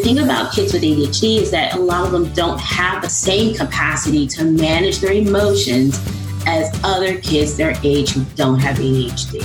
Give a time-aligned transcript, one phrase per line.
[0.00, 3.54] thing about kids with ADHD is that a lot of them don't have the same
[3.54, 5.98] capacity to manage their emotions
[6.46, 9.42] as other kids their age who don't have ADHD.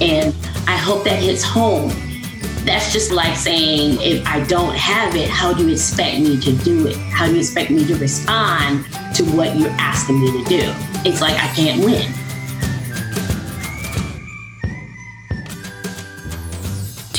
[0.00, 0.34] And
[0.68, 1.90] I hope that hits home.
[2.64, 6.52] That's just like saying, if I don't have it, how do you expect me to
[6.58, 6.96] do it?
[6.96, 8.84] How do you expect me to respond
[9.14, 10.74] to what you're asking me to do?
[11.04, 12.12] It's like I can't win.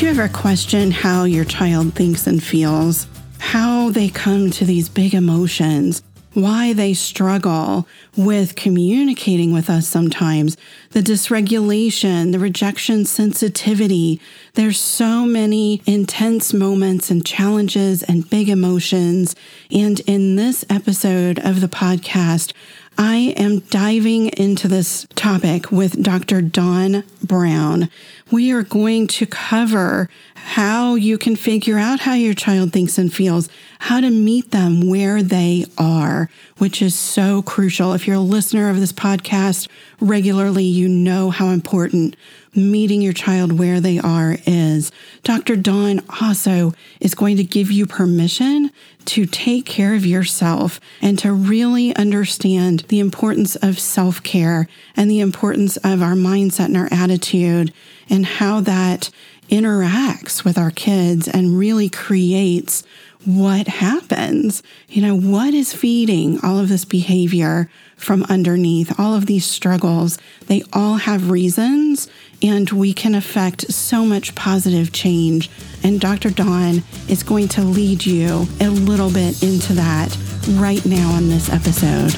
[0.02, 3.06] Do you ever question how your child thinks and feels?
[3.38, 6.02] How they come to these big emotions?
[6.34, 7.88] Why they struggle
[8.18, 10.58] with communicating with us sometimes?
[10.90, 14.20] The dysregulation, the rejection sensitivity.
[14.56, 19.36] There's so many intense moments and challenges and big emotions.
[19.70, 22.54] And in this episode of the podcast,
[22.98, 26.42] I am diving into this topic with Dr.
[26.42, 27.90] Dawn Brown.
[28.30, 33.14] We are going to cover how you can figure out how your child thinks and
[33.14, 37.94] feels, how to meet them where they are, which is so crucial.
[37.94, 39.68] If you're a listener of this podcast
[40.00, 42.16] regularly, you know how important
[42.56, 44.92] meeting your child where they are is.
[45.24, 45.56] Dr.
[45.56, 48.72] Dawn also is going to give you permission
[49.06, 55.10] to take care of yourself and to really understand the importance of self care and
[55.10, 57.74] the importance of our mindset and our attitude
[58.10, 59.10] and how that
[59.50, 62.84] interacts with our kids and really creates
[63.26, 64.64] what happens.
[64.90, 70.18] You know, what is feeding all of this behavior from underneath, all of these struggles?
[70.48, 72.10] They all have reasons,
[72.44, 75.50] and we can affect so much positive change.
[75.84, 76.30] And Dr.
[76.30, 80.16] Dawn is going to lead you a little bit into that
[80.52, 82.14] right now on this episode.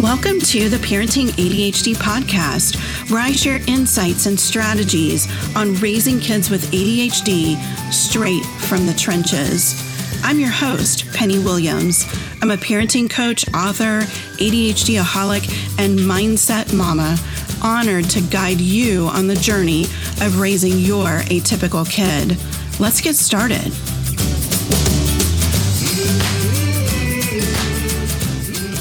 [0.00, 2.76] Welcome to the Parenting ADHD podcast,
[3.10, 7.56] where I share insights and strategies on raising kids with ADHD
[7.92, 9.74] straight from the trenches.
[10.22, 12.04] I'm your host, Penny Williams.
[12.42, 14.02] I'm a parenting coach, author,
[14.38, 17.16] ADHD aholic, and mindset mama,
[17.62, 19.84] honored to guide you on the journey
[20.22, 22.36] of raising your atypical kid.
[22.80, 23.72] Let's get started.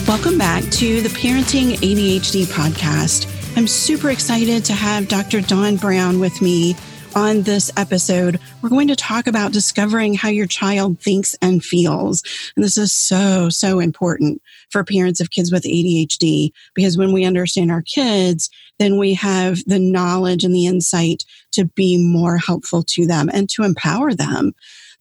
[0.08, 3.28] Welcome back to the Parenting ADHD podcast.
[3.58, 5.42] I'm super excited to have Dr.
[5.42, 6.76] Dawn Brown with me
[7.16, 8.40] on this episode.
[8.62, 12.24] We're going to talk about discovering how your child thinks and feels.
[12.56, 17.26] And this is so, so important for parents of kids with ADHD because when we
[17.26, 22.84] understand our kids, then we have the knowledge and the insight to be more helpful
[22.84, 24.54] to them and to empower them.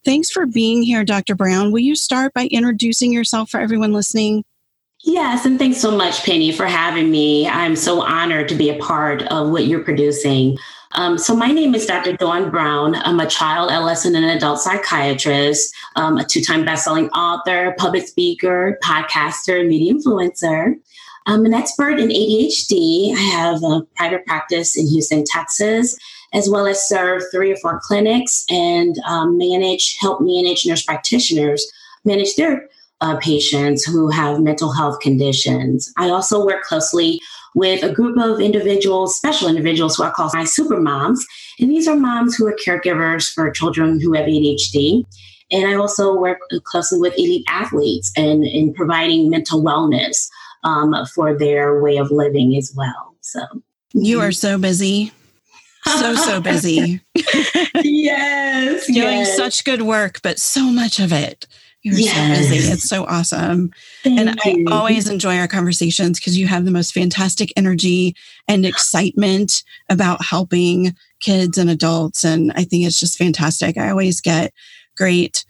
[0.05, 1.35] Thanks for being here, Dr.
[1.35, 1.73] Brown.
[1.73, 4.45] Will you start by introducing yourself for everyone listening?
[5.03, 7.47] Yes, and thanks so much, Penny, for having me.
[7.47, 10.59] I'm so honored to be a part of what you're producing.
[10.97, 12.17] Um, so, my name is Dr.
[12.17, 12.95] Dawn Brown.
[12.95, 18.79] I'm a child, adolescent, and adult psychiatrist, um, a two time bestselling author, public speaker,
[18.83, 20.75] podcaster, and media influencer.
[21.27, 23.13] I'm an expert in ADHD.
[23.15, 25.99] I have a private practice in Houston, Texas,
[26.33, 31.71] as well as serve three or four clinics and um, manage, help manage nurse practitioners
[32.05, 32.69] manage their
[33.03, 35.93] uh, patients who have mental health conditions.
[35.99, 37.21] I also work closely
[37.57, 41.27] with a group of individuals, special individuals who I call my super moms.
[41.59, 45.05] And these are moms who are caregivers for children who have ADHD.
[45.51, 50.29] And I also work closely with elite athletes and in providing mental wellness
[50.65, 53.17] um, for their way of living as well.
[53.23, 53.41] So
[53.95, 55.13] you are so busy.
[55.87, 57.01] So, so busy.
[57.77, 58.87] yes.
[58.87, 59.37] Doing yes.
[59.37, 61.47] such good work, but so much of it
[61.87, 62.47] you're yes.
[62.47, 62.73] so busy.
[62.73, 63.71] It's so awesome.
[64.03, 64.67] Thank and you.
[64.69, 68.17] I always enjoy our conversations because you have the most fantastic energy
[68.49, 72.25] and excitement about helping kids and adults.
[72.25, 73.79] And I think it's just fantastic.
[73.79, 74.53] I always get
[74.97, 75.45] great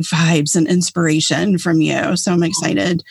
[0.00, 2.16] vibes and inspiration from you.
[2.16, 3.02] So I'm excited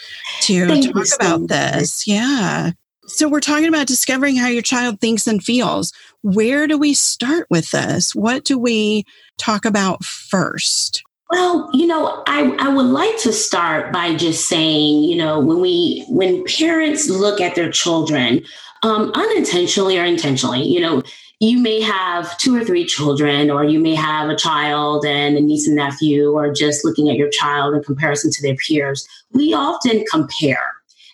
[0.43, 2.07] to Thank talk about this.
[2.07, 2.71] Yeah.
[3.07, 5.91] So we're talking about discovering how your child thinks and feels.
[6.21, 8.15] Where do we start with this?
[8.15, 9.03] What do we
[9.37, 11.03] talk about first?
[11.31, 15.61] Well, you know, I, I would like to start by just saying, you know, when
[15.61, 18.43] we when parents look at their children,
[18.83, 21.01] um, unintentionally or intentionally, you know,
[21.39, 25.41] you may have two or three children, or you may have a child and a
[25.41, 29.07] niece and nephew, or just looking at your child in comparison to their peers.
[29.31, 30.73] We often compare.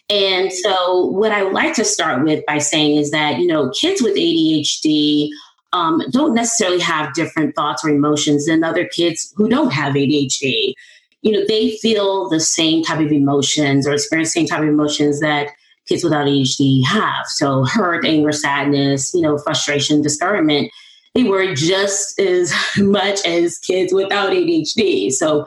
[0.09, 3.69] And so, what I would like to start with by saying is that, you know,
[3.69, 5.29] kids with ADHD
[5.77, 10.73] um, don't necessarily have different thoughts or emotions than other kids who don't have ADHD.
[11.21, 14.69] You know, they feel the same type of emotions or experience the same type of
[14.69, 15.49] emotions that
[15.87, 17.27] kids without ADHD have.
[17.27, 20.71] So hurt, anger, sadness, you know, frustration, discouragement.
[21.15, 25.11] they were just as much as kids without ADHD.
[25.11, 25.45] So,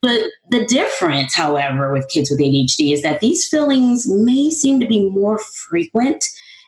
[0.00, 4.86] but the difference, however, with kids with ADHD is that these feelings may seem to
[4.86, 6.24] be more frequent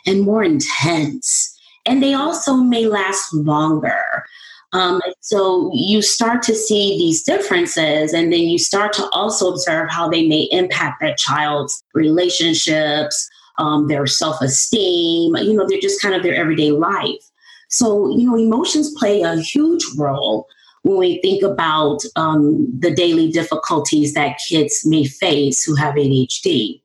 [0.07, 1.54] and more intense,
[1.87, 4.25] and they also may last longer.
[4.73, 9.89] Um, so you start to see these differences, and then you start to also observe
[9.89, 13.29] how they may impact that child's relationships,
[13.59, 15.37] um, their self esteem.
[15.37, 17.23] You know, they're just kind of their everyday life.
[17.69, 20.47] So, you know, emotions play a huge role
[20.83, 26.81] when we think about um, the daily difficulties that kids may face who have ADHD.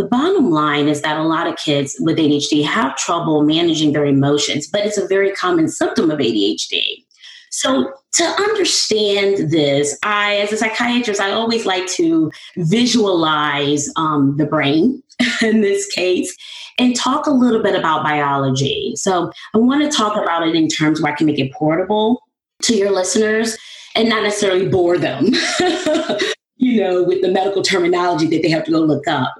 [0.00, 4.06] The bottom line is that a lot of kids with ADHD have trouble managing their
[4.06, 7.04] emotions, but it's a very common symptom of ADHD.
[7.50, 14.46] So, to understand this, I, as a psychiatrist, I always like to visualize um, the
[14.46, 15.02] brain
[15.42, 16.34] in this case
[16.78, 18.94] and talk a little bit about biology.
[18.96, 22.22] So, I want to talk about it in terms where I can make it portable
[22.62, 23.58] to your listeners
[23.94, 25.26] and not necessarily bore them,
[26.56, 29.34] you know, with the medical terminology that they have to go look up.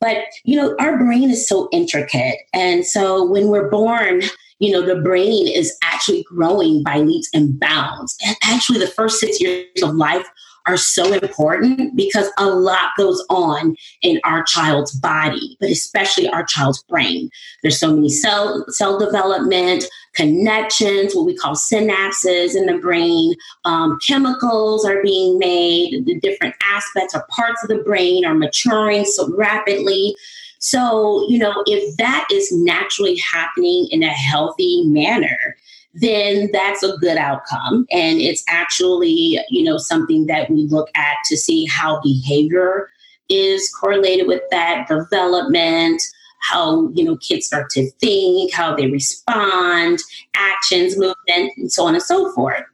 [0.00, 2.36] But, you know, our brain is so intricate.
[2.54, 4.22] And so when we're born,
[4.58, 8.16] you know, the brain is actually growing by leaps and bounds.
[8.24, 10.26] And actually, the first six years of life
[10.66, 16.44] are so important because a lot goes on in our child's body, but especially our
[16.44, 17.30] child's brain.
[17.62, 19.84] There's so many cell cell development,
[20.14, 23.34] connections, what we call synapses in the brain.
[23.64, 26.04] Um, chemicals are being made.
[26.06, 30.14] The different aspects or parts of the brain are maturing so rapidly.
[30.58, 35.56] So, you know, if that is naturally happening in a healthy manner,
[35.94, 37.86] then that's a good outcome.
[37.90, 42.90] And it's actually, you know, something that we look at to see how behavior
[43.28, 46.02] is correlated with that development,
[46.40, 49.98] how, you know, kids start to think, how they respond,
[50.34, 52.64] actions, movement, and so on and so forth.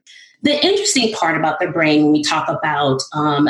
[0.42, 3.48] The interesting part about the brain when we talk about um,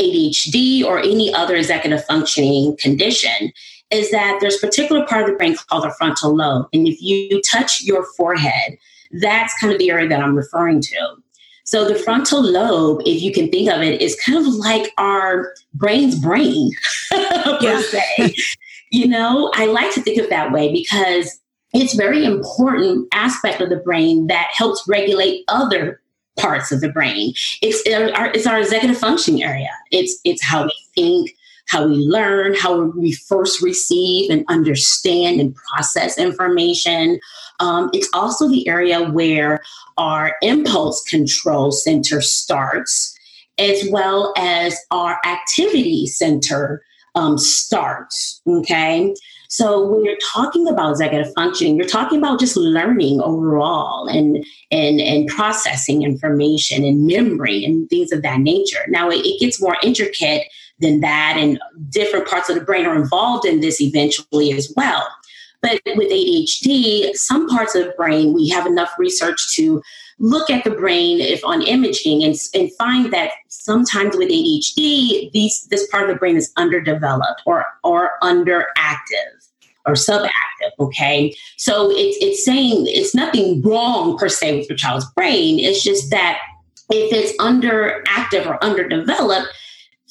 [0.00, 3.52] ADHD or any other executive functioning condition
[3.90, 6.66] is that there's a particular part of the brain called the frontal lobe.
[6.72, 8.78] And if you touch your forehead,
[9.12, 11.16] that's kind of the area that I'm referring to.
[11.64, 15.54] So the frontal lobe, if you can think of it, is kind of like our
[15.74, 16.72] brain's brain,
[17.10, 18.34] per se.
[18.90, 21.40] you know, I like to think of that way because
[21.72, 26.00] it's very important aspect of the brain that helps regulate other
[26.38, 27.32] parts of the brain.
[27.60, 29.70] It's uh, our, it's our executive functioning area.
[29.90, 31.30] It's it's how we think,
[31.68, 37.18] how we learn, how we first receive and understand and process information.
[37.60, 39.60] Um, it's also the area where
[39.96, 43.16] our impulse control center starts,
[43.58, 46.82] as well as our activity center
[47.14, 48.40] um, starts.
[48.46, 49.14] Okay.
[49.48, 54.98] So when you're talking about executive functioning, you're talking about just learning overall and and
[54.98, 58.84] and processing information and memory and things of that nature.
[58.88, 60.48] Now it, it gets more intricate
[60.80, 61.36] than that.
[61.38, 61.58] And
[61.90, 65.06] different parts of the brain are involved in this eventually as well.
[65.62, 69.80] But with ADHD, some parts of the brain, we have enough research to
[70.18, 75.62] look at the brain if on imaging and, and find that sometimes with ADHD, these,
[75.70, 78.66] this part of the brain is underdeveloped or, or underactive
[79.86, 80.30] or subactive.
[80.80, 81.34] Okay.
[81.56, 85.58] So it's, it's saying it's nothing wrong per se with your child's brain.
[85.60, 86.40] It's just that
[86.90, 89.48] if it's underactive or underdeveloped,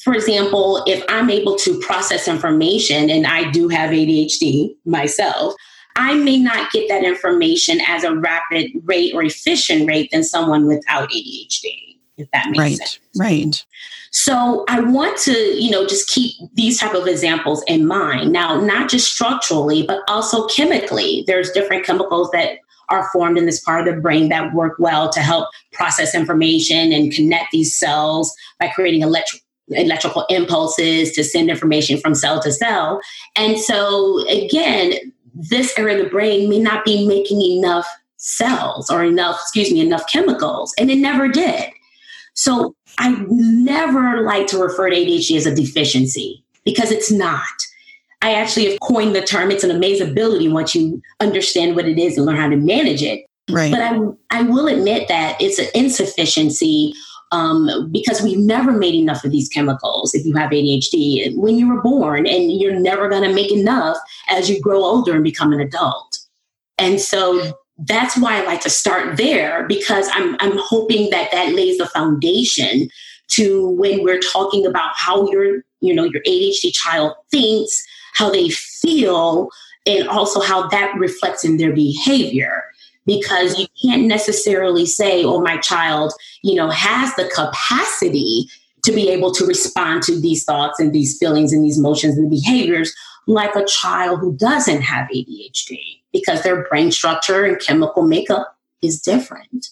[0.03, 5.53] for example, if I'm able to process information and I do have ADHD myself,
[5.95, 10.65] I may not get that information as a rapid rate or efficient rate than someone
[10.65, 12.99] without ADHD, if that makes right, sense.
[13.17, 13.65] Right.
[14.11, 18.31] So I want to, you know, just keep these type of examples in mind.
[18.31, 21.23] Now, not just structurally, but also chemically.
[21.27, 22.57] There's different chemicals that
[22.89, 26.91] are formed in this part of the brain that work well to help process information
[26.91, 32.51] and connect these cells by creating electric electrical impulses to send information from cell to
[32.51, 33.01] cell.
[33.35, 34.93] And so, again,
[35.33, 37.87] this area of the brain may not be making enough
[38.17, 41.69] cells or enough, excuse me, enough chemicals, and it never did.
[42.33, 47.45] So, I never like to refer to ADHD as a deficiency because it's not.
[48.21, 49.49] I actually have coined the term.
[49.49, 53.01] It's an amazing ability once you understand what it is and learn how to manage
[53.01, 53.25] it.
[53.49, 53.71] Right.
[53.71, 53.97] But I,
[54.29, 56.93] I will admit that it's an insufficiency
[57.31, 61.67] um, because we've never made enough of these chemicals if you have ADHD when you
[61.67, 63.97] were born, and you're never going to make enough
[64.29, 66.19] as you grow older and become an adult.
[66.77, 71.53] And so that's why I like to start there because I'm, I'm hoping that that
[71.53, 72.89] lays the foundation
[73.29, 78.49] to when we're talking about how your you know your ADHD child thinks, how they
[78.49, 79.49] feel,
[79.85, 82.63] and also how that reflects in their behavior.
[83.05, 88.45] Because you can't necessarily say, oh, my child, you know, has the capacity
[88.83, 92.29] to be able to respond to these thoughts and these feelings and these emotions and
[92.29, 92.93] behaviors
[93.27, 95.79] like a child who doesn't have ADHD
[96.11, 99.69] because their brain structure and chemical makeup is different.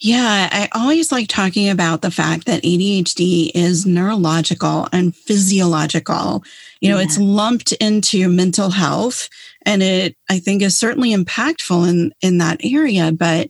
[0.00, 6.44] Yeah, I always like talking about the fact that ADHD is neurological and physiological.
[6.80, 7.04] You know, yeah.
[7.04, 9.28] it's lumped into mental health
[9.64, 13.48] and it I think is certainly impactful in in that area, but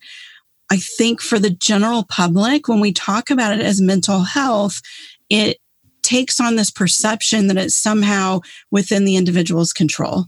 [0.70, 4.80] I think for the general public when we talk about it as mental health,
[5.30, 5.58] it
[6.02, 10.26] takes on this perception that it's somehow within the individual's control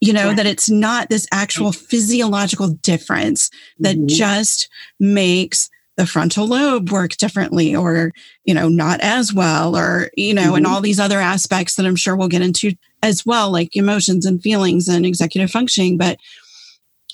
[0.00, 4.08] you know, that it's not this actual physiological difference that mm-hmm.
[4.08, 4.68] just
[5.00, 8.12] makes the frontal lobe work differently or,
[8.44, 10.56] you know, not as well, or, you know, mm-hmm.
[10.56, 12.74] and all these other aspects that I'm sure we'll get into
[13.06, 15.96] as well, like emotions and feelings and executive functioning.
[15.96, 16.18] But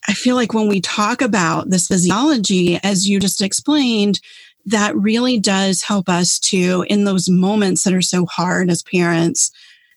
[0.08, 4.20] I feel like when we talk about this physiology, as you just explained,
[4.66, 9.50] that really does help us to, in those moments that are so hard as parents,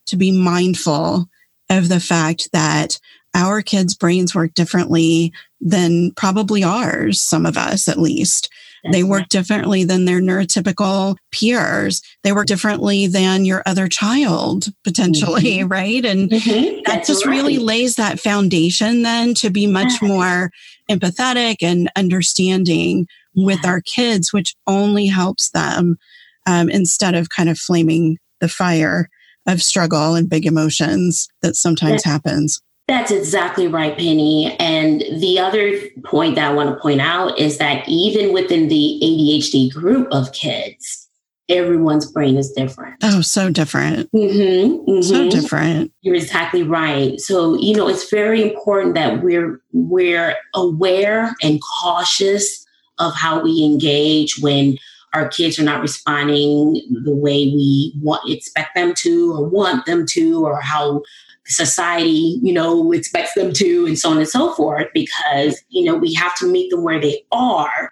[0.07, 1.27] to be mindful
[1.69, 2.99] of the fact that
[3.33, 8.49] our kids' brains work differently than probably ours, some of us at least.
[8.91, 12.01] They work differently than their neurotypical peers.
[12.23, 15.67] They work differently than your other child, potentially, mm-hmm.
[15.67, 16.05] right?
[16.05, 16.81] And mm-hmm.
[16.85, 17.33] that just right.
[17.33, 20.51] really lays that foundation then to be much more
[20.89, 25.97] empathetic and understanding with our kids, which only helps them
[26.45, 29.09] um, instead of kind of flaming the fire
[29.47, 32.61] of struggle and big emotions that sometimes happens.
[32.87, 34.55] That's exactly right, Penny.
[34.59, 38.99] And the other point that I want to point out is that even within the
[39.03, 41.05] ADHD group of kids,
[41.49, 42.95] everyone's brain is different.
[43.01, 44.11] Oh, so different.
[44.11, 45.01] Mm-hmm, mm-hmm.
[45.01, 45.93] So different.
[46.01, 47.19] You're exactly right.
[47.19, 52.65] So, you know, it's very important that we're we're aware and cautious
[52.99, 54.77] of how we engage when
[55.13, 60.05] our kids are not responding the way we want expect them to or want them
[60.05, 61.01] to or how
[61.47, 65.95] society you know expects them to and so on and so forth because you know
[65.95, 67.91] we have to meet them where they are.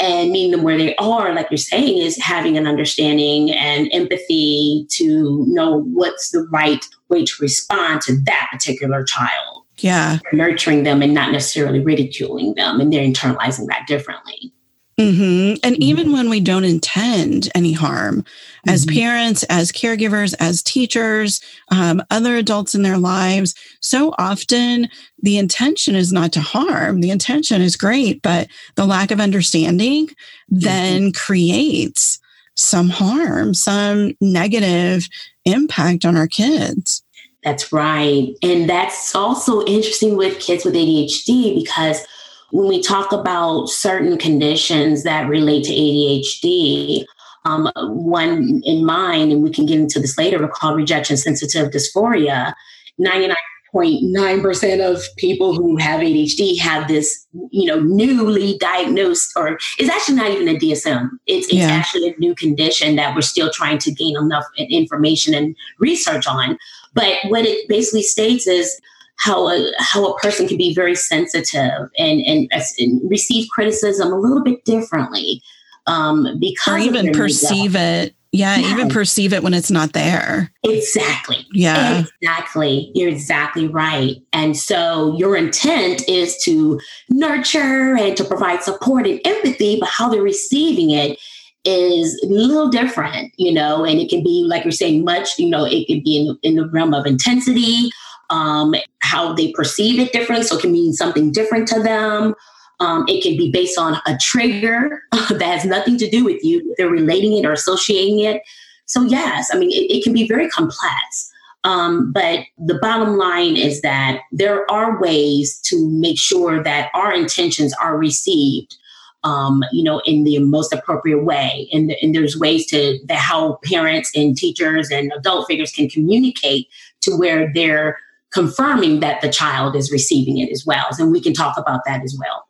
[0.00, 4.88] And meeting them where they are like you're saying is having an understanding and empathy
[4.90, 9.62] to know what's the right way to respond to that particular child.
[9.78, 10.18] Yeah.
[10.32, 14.52] Nurturing them and not necessarily ridiculing them and they're internalizing that differently
[14.98, 15.56] Mm-hmm.
[15.64, 18.70] And even when we don't intend any harm, mm-hmm.
[18.70, 24.88] as parents, as caregivers, as teachers, um, other adults in their lives, so often
[25.20, 27.00] the intention is not to harm.
[27.00, 30.60] The intention is great, but the lack of understanding mm-hmm.
[30.60, 32.20] then creates
[32.56, 35.08] some harm, some negative
[35.44, 37.02] impact on our kids.
[37.42, 38.28] That's right.
[38.42, 42.06] And that's also interesting with kids with ADHD because
[42.54, 47.04] when we talk about certain conditions that relate to ADHD,
[47.44, 52.54] um, one in mind, and we can get into this later, called rejection sensitive dysphoria.
[53.00, 60.14] 99.9% of people who have ADHD have this, you know, newly diagnosed, or it's actually
[60.14, 61.10] not even a DSM.
[61.26, 61.70] It's, it's yeah.
[61.70, 66.56] actually a new condition that we're still trying to gain enough information and research on.
[66.92, 68.80] But what it basically states is
[69.16, 74.18] how a how a person can be very sensitive and and, and receive criticism a
[74.18, 75.42] little bit differently
[75.86, 78.14] um, because or even perceive it.
[78.32, 80.50] Yeah, yeah, even perceive it when it's not there.
[80.64, 81.46] Exactly.
[81.52, 82.02] Yeah.
[82.20, 82.90] Exactly.
[82.92, 84.16] You're exactly right.
[84.32, 90.08] And so your intent is to nurture and to provide support and empathy, but how
[90.08, 91.16] they're receiving it
[91.64, 95.48] is a little different, you know, and it can be, like you're saying, much, you
[95.48, 97.88] know, it could be in, in the realm of intensity
[98.30, 100.46] um, how they perceive it differently.
[100.46, 102.34] So it can mean something different to them.
[102.80, 106.74] Um, it can be based on a trigger that has nothing to do with you.
[106.76, 108.42] They're relating it or associating it.
[108.86, 111.30] So, yes, I mean, it, it can be very complex.
[111.64, 117.12] Um, but the bottom line is that there are ways to make sure that our
[117.12, 118.76] intentions are received,
[119.22, 121.68] um, you know, in the most appropriate way.
[121.72, 126.68] And, and there's ways to that how parents and teachers and adult figures can communicate
[127.00, 127.98] to where they're
[128.34, 130.84] confirming that the child is receiving it as well.
[130.98, 132.46] And we can talk about that as well.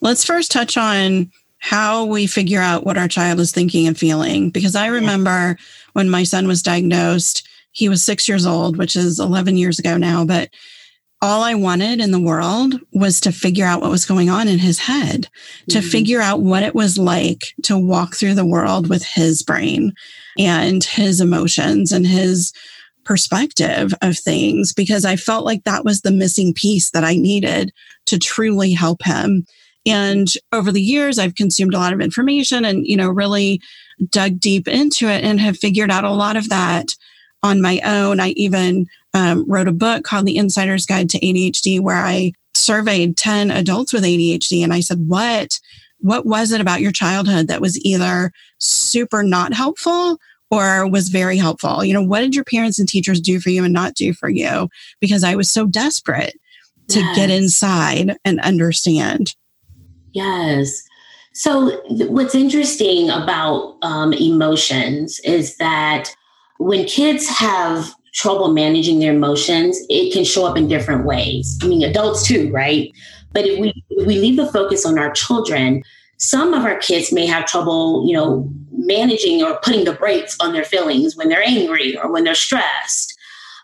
[0.00, 4.50] Let's first touch on how we figure out what our child is thinking and feeling.
[4.50, 5.54] Because I remember yeah.
[5.92, 9.96] when my son was diagnosed, he was six years old, which is 11 years ago
[9.96, 10.50] now, but
[11.20, 14.60] all I wanted in the world was to figure out what was going on in
[14.60, 15.72] his head, mm-hmm.
[15.72, 19.94] to figure out what it was like to walk through the world with his brain
[20.38, 22.52] and his emotions and his
[23.08, 27.72] perspective of things because I felt like that was the missing piece that I needed
[28.04, 29.46] to truly help him.
[29.86, 33.62] And over the years, I've consumed a lot of information and, you know, really
[34.10, 36.94] dug deep into it and have figured out a lot of that
[37.42, 38.20] on my own.
[38.20, 43.16] I even um, wrote a book called The Insider's Guide to ADHD, where I surveyed
[43.16, 44.62] 10 adults with ADHD.
[44.62, 45.58] And I said, what,
[46.00, 50.18] what was it about your childhood that was either super not helpful
[50.50, 51.84] or was very helpful?
[51.84, 54.28] You know, what did your parents and teachers do for you and not do for
[54.28, 54.68] you?
[55.00, 56.38] Because I was so desperate
[56.88, 57.16] to yes.
[57.16, 59.34] get inside and understand.
[60.12, 60.82] Yes.
[61.34, 66.12] So, th- what's interesting about um, emotions is that
[66.58, 71.58] when kids have trouble managing their emotions, it can show up in different ways.
[71.62, 72.90] I mean, adults too, right?
[73.32, 75.82] But if we if we leave the focus on our children,
[76.18, 80.52] some of our kids may have trouble, you know, managing or putting the brakes on
[80.52, 83.16] their feelings when they're angry or when they're stressed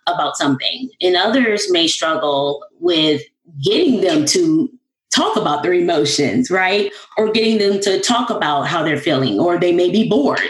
[0.06, 0.90] about something.
[1.00, 3.22] And others may struggle with
[3.62, 4.70] getting them to
[5.14, 6.92] talk about their emotions, right?
[7.16, 10.40] Or getting them to talk about how they're feeling, or they may be bored.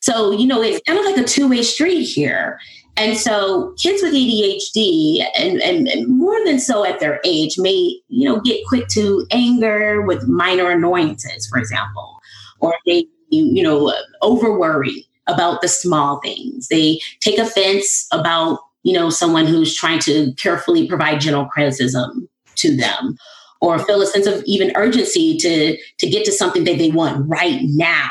[0.00, 2.58] So, you know, it's kind of like a two way street here.
[2.96, 7.98] And so kids with ADHD and, and, and, more than so at their age may,
[8.08, 12.20] you know, get quick to anger with minor annoyances, for example,
[12.60, 16.68] or they, you know, over worry about the small things.
[16.68, 22.76] They take offense about, you know, someone who's trying to carefully provide gentle criticism to
[22.76, 23.16] them
[23.60, 27.28] or feel a sense of even urgency to to get to something that they want
[27.28, 28.08] right now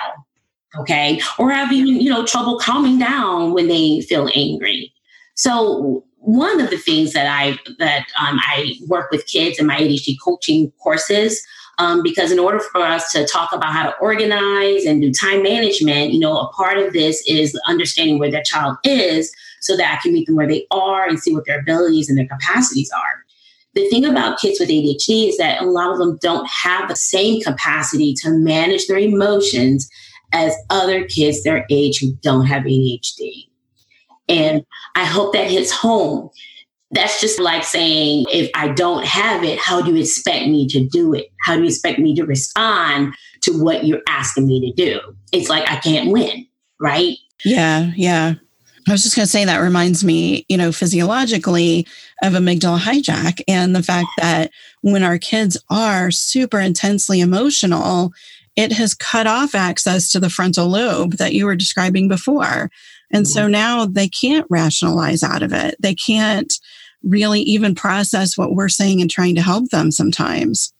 [0.78, 1.22] okay?
[1.38, 4.94] Or have even you know trouble calming down when they feel angry?
[5.36, 9.78] So one of the things that i that um, i work with kids in my
[9.78, 11.46] adhd coaching courses
[11.80, 15.44] um, because in order for us to talk about how to organize and do time
[15.44, 19.98] management you know a part of this is understanding where their child is so that
[19.98, 22.92] i can meet them where they are and see what their abilities and their capacities
[22.92, 23.24] are.
[23.76, 26.96] The thing about kids with ADHD is that a lot of them don't have the
[26.96, 29.90] same capacity to manage their emotions
[30.34, 33.48] as other kids their age who don't have ADHD.
[34.28, 34.66] And
[34.96, 36.30] I hope that hits home.
[36.92, 40.86] That's just like saying, if I don't have it, how do you expect me to
[40.88, 41.32] do it?
[41.42, 45.00] How do you expect me to respond to what you're asking me to do?
[45.32, 46.48] It's like I can't win,
[46.80, 47.16] right?
[47.44, 48.36] Yeah, yeah.
[48.88, 51.88] I was just going to say that reminds me, you know, physiologically
[52.22, 58.12] of amygdala hijack and the fact that when our kids are super intensely emotional,
[58.56, 62.70] it has cut off access to the frontal lobe that you were describing before.
[63.12, 63.52] And so mm-hmm.
[63.52, 65.76] now they can't rationalize out of it.
[65.80, 66.54] They can't
[67.04, 70.74] really even process what we're saying and trying to help them sometimes.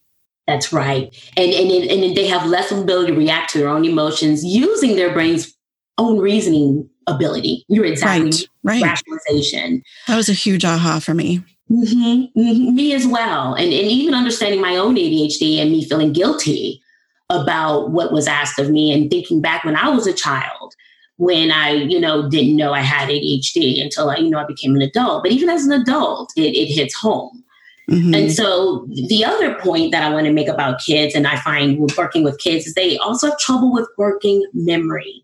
[0.48, 1.16] That's right.
[1.38, 5.14] And, and, and they have less ability to react to their own emotions using their
[5.14, 5.54] brain's
[5.98, 7.66] own reasoning ability.
[7.70, 8.32] You're exactly
[8.64, 8.84] right, right.
[8.84, 9.84] rationalization.
[10.08, 11.44] That was a huge aha for me.
[11.72, 13.54] Mm-hmm, mm-hmm, me as well.
[13.54, 16.83] And, and even understanding my own ADHD and me feeling guilty
[17.30, 20.76] about what was asked of me and thinking back when I was a child
[21.18, 24.76] when I, you know, didn't know I had ADHD until I, you know, I became
[24.76, 25.24] an adult.
[25.24, 27.44] But even as an adult, it, it hits home.
[27.90, 28.14] Mm-hmm.
[28.14, 31.92] And so the other point that I want to make about kids, and I find
[31.98, 35.24] working with kids, is they also have trouble with working memory.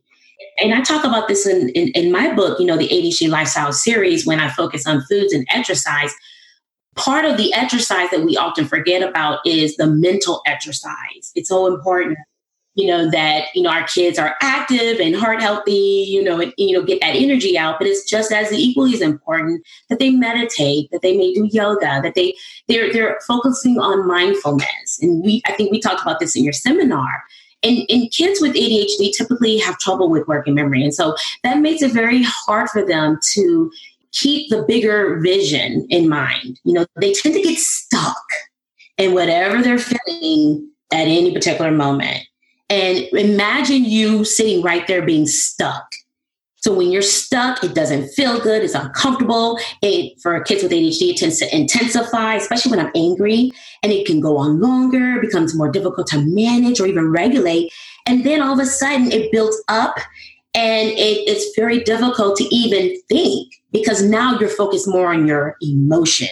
[0.61, 3.71] And I talk about this in, in, in my book, you know, the ADHD lifestyle
[3.71, 6.13] series, when I focus on foods and exercise
[6.99, 11.31] part of the exercise that we often forget about is the mental exercise.
[11.35, 12.17] It's so important,
[12.75, 16.53] you know, that, you know, our kids are active and heart healthy, you know, and,
[16.57, 17.79] you know, get that energy out.
[17.79, 22.01] But it's just as equally as important that they meditate, that they may do yoga,
[22.03, 22.35] that they
[22.67, 24.99] they're they're focusing on mindfulness.
[25.01, 27.23] And we I think we talked about this in your seminar.
[27.61, 30.81] And, and kids with ADHD typically have trouble with working memory.
[30.81, 33.69] And so that makes it very hard for them to
[34.11, 36.59] keep the bigger vision in mind.
[36.63, 38.23] You know, they tend to get stuck
[38.97, 42.19] in whatever they're feeling at any particular moment.
[42.69, 45.85] And imagine you sitting right there being stuck.
[46.61, 48.63] So when you're stuck, it doesn't feel good.
[48.63, 49.57] It's uncomfortable.
[49.81, 54.05] It for kids with ADHD, it tends to intensify, especially when I'm angry, and it
[54.05, 55.21] can go on longer.
[55.21, 57.71] becomes more difficult to manage or even regulate.
[58.05, 59.95] And then all of a sudden, it builds up,
[60.53, 65.55] and it, it's very difficult to even think because now you're focused more on your
[65.61, 66.29] emotion.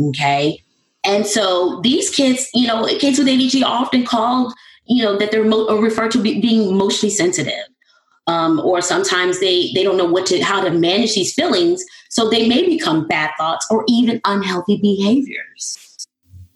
[0.00, 0.62] Okay.
[1.04, 4.52] And so these kids, you know, kids with ADHD are often called,
[4.86, 7.64] you know, that they're mo- referred to be, being emotionally sensitive.
[8.26, 12.30] Um, or sometimes they they don't know what to how to manage these feelings, so
[12.30, 16.06] they may become bad thoughts or even unhealthy behaviors.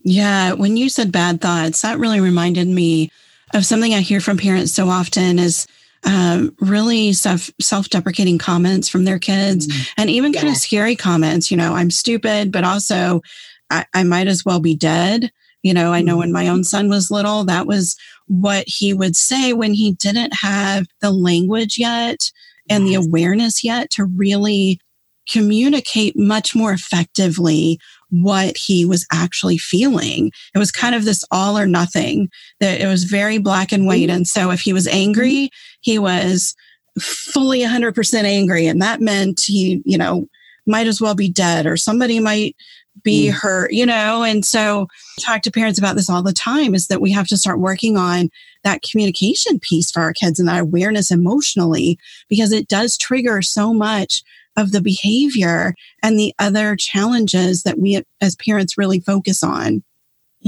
[0.02, 3.10] Yeah, when you said bad thoughts, that really reminded me
[3.52, 5.66] of something I hear from parents so often is
[6.04, 10.00] um, really self self deprecating comments from their kids, mm-hmm.
[10.00, 10.40] and even yeah.
[10.40, 11.50] kind of scary comments.
[11.50, 13.22] You know, I'm stupid, but also
[13.70, 15.30] I, I might as well be dead.
[15.62, 19.16] You know, I know when my own son was little, that was what he would
[19.16, 22.30] say when he didn't have the language yet
[22.70, 24.80] and the awareness yet to really
[25.28, 27.78] communicate much more effectively
[28.10, 30.30] what he was actually feeling.
[30.54, 32.30] It was kind of this all or nothing
[32.60, 34.08] that it was very black and white.
[34.08, 36.54] And so if he was angry, he was
[36.98, 38.66] fully 100% angry.
[38.66, 40.26] And that meant he, you know,
[40.66, 42.56] might as well be dead or somebody might
[43.02, 43.32] be mm.
[43.32, 44.22] hurt, you know?
[44.22, 44.88] And so
[45.18, 47.60] I talk to parents about this all the time is that we have to start
[47.60, 48.28] working on
[48.64, 53.72] that communication piece for our kids and that awareness emotionally because it does trigger so
[53.72, 54.22] much
[54.56, 59.82] of the behavior and the other challenges that we as parents really focus on.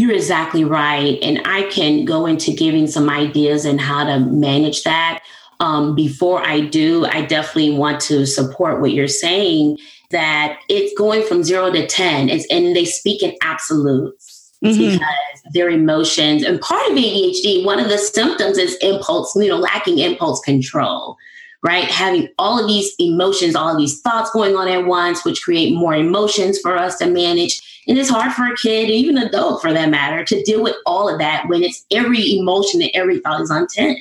[0.00, 1.18] You're exactly right.
[1.22, 5.22] And I can go into giving some ideas and how to manage that.
[5.60, 9.76] Um, before I do, I definitely want to support what you're saying
[10.10, 14.50] that it's going from zero to 10, it's, and they speak in absolutes.
[14.64, 14.92] Mm-hmm.
[14.92, 19.58] Because their emotions and part of ADHD, one of the symptoms is impulse, you know,
[19.58, 21.18] lacking impulse control
[21.62, 21.84] right?
[21.84, 25.74] Having all of these emotions, all of these thoughts going on at once, which create
[25.74, 27.82] more emotions for us to manage.
[27.86, 30.76] And it's hard for a kid, even an adult for that matter, to deal with
[30.86, 33.96] all of that when it's every emotion and every thought is on 10.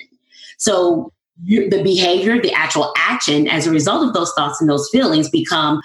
[0.57, 1.11] So
[1.43, 5.81] the behavior, the actual action as a result of those thoughts and those feelings become,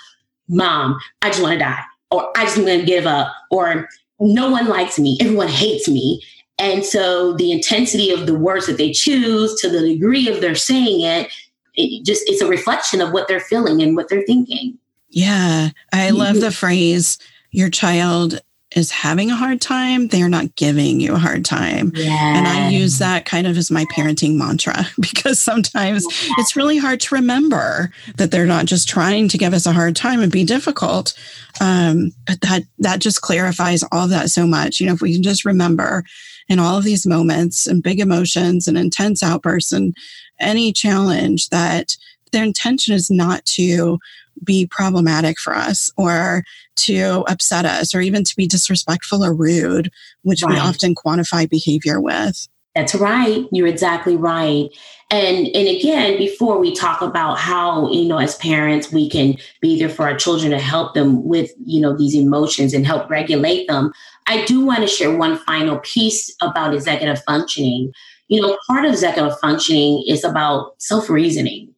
[0.49, 3.89] mom, I just want to die, or I just want to give up, or
[4.21, 6.23] no one likes me, everyone hates me.
[6.59, 10.55] And so the intensity of the words that they choose to the degree of their
[10.55, 11.33] saying it
[11.75, 14.79] it just it's a reflection of what they're feeling and what they're thinking.
[15.09, 17.19] Yeah, I love the phrase
[17.51, 18.41] your child
[18.75, 21.93] is having a hard time, they're not giving you a hard time.
[21.95, 22.37] Yeah.
[22.37, 26.35] And I use that kind of as my parenting mantra because sometimes yeah.
[26.39, 29.95] it's really hard to remember that they're not just trying to give us a hard
[29.95, 31.15] time and be difficult.
[31.61, 34.81] Um, but that that just clarifies all of that so much.
[34.81, 36.05] You know, if we can just remember
[36.49, 39.97] in all of these moments and big emotions and intense outbursts and
[40.41, 41.97] any challenge that
[42.33, 43.99] their intention is not to
[44.43, 46.43] be problematic for us or
[46.77, 49.91] to upset us or even to be disrespectful or rude,
[50.23, 50.55] which right.
[50.55, 52.49] we often quantify behavior with.
[52.75, 53.47] That's right.
[53.53, 54.69] You're exactly right.
[55.11, 59.79] And and again, before we talk about how, you know, as parents we can be
[59.79, 63.69] there for our children to help them with, you know, these emotions and help regulate
[63.69, 63.93] them,
[64.27, 67.93] I do want to share one final piece about executive functioning
[68.29, 71.75] you know, part of executive functioning is about self reasoning.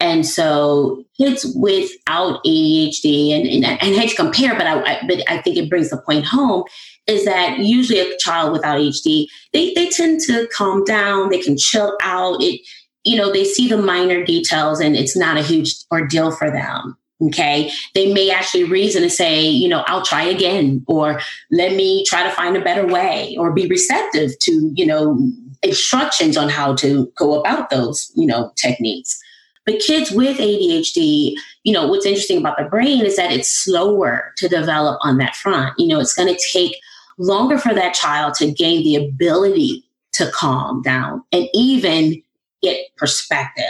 [0.00, 5.00] And so kids without ADHD, and, and, and I hate to compare, but I, I,
[5.08, 6.64] but I think it brings the point home,
[7.08, 11.56] is that usually a child without ADHD, they, they tend to calm down, they can
[11.56, 12.40] chill out.
[12.40, 12.60] It,
[13.04, 16.96] you know, they see the minor details and it's not a huge ordeal for them.
[17.20, 17.70] Okay.
[17.94, 22.22] They may actually reason and say, you know, I'll try again, or let me try
[22.22, 25.18] to find a better way, or be receptive to, you know,
[25.62, 29.20] instructions on how to go about those, you know, techniques.
[29.66, 34.32] But kids with ADHD, you know, what's interesting about the brain is that it's slower
[34.38, 35.74] to develop on that front.
[35.78, 36.76] You know, it's going to take
[37.18, 42.22] longer for that child to gain the ability to calm down and even
[42.62, 43.64] get perspective.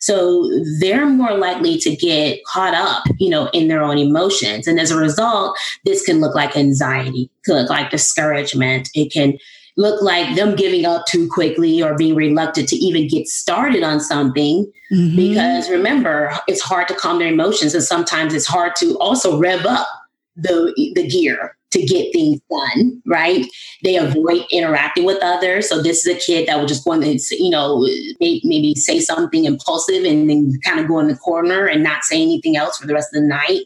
[0.00, 4.66] So they're more likely to get caught up, you know, in their own emotions.
[4.66, 8.90] And as a result, this can look like anxiety, can look like discouragement.
[8.94, 9.38] It can
[9.76, 13.98] look like them giving up too quickly or being reluctant to even get started on
[14.00, 14.70] something.
[14.92, 15.16] Mm-hmm.
[15.16, 19.66] Because remember, it's hard to calm their emotions, and sometimes it's hard to also rev
[19.66, 19.88] up
[20.36, 23.02] the the gear to get things done.
[23.04, 23.46] Right?
[23.82, 25.68] They avoid interacting with others.
[25.68, 27.84] So this is a kid that will just go in, and, you know,
[28.20, 32.22] maybe say something impulsive and then kind of go in the corner and not say
[32.22, 33.62] anything else for the rest of the night.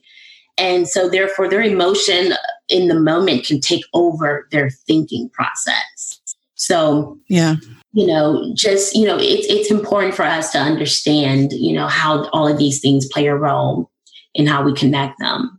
[0.59, 2.35] And so, therefore, their emotion
[2.69, 6.21] in the moment can take over their thinking process.
[6.55, 7.57] So, yeah,
[7.93, 12.29] you know, just, you know, it's, it's important for us to understand, you know, how
[12.31, 13.91] all of these things play a role
[14.35, 15.59] in how we connect them.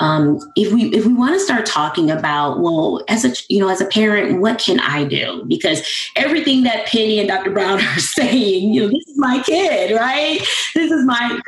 [0.00, 3.68] Um, if we if we want to start talking about well as a you know
[3.68, 7.98] as a parent what can i do because everything that penny and dr brown are
[7.98, 10.38] saying you know this is my kid right
[10.74, 11.38] this is my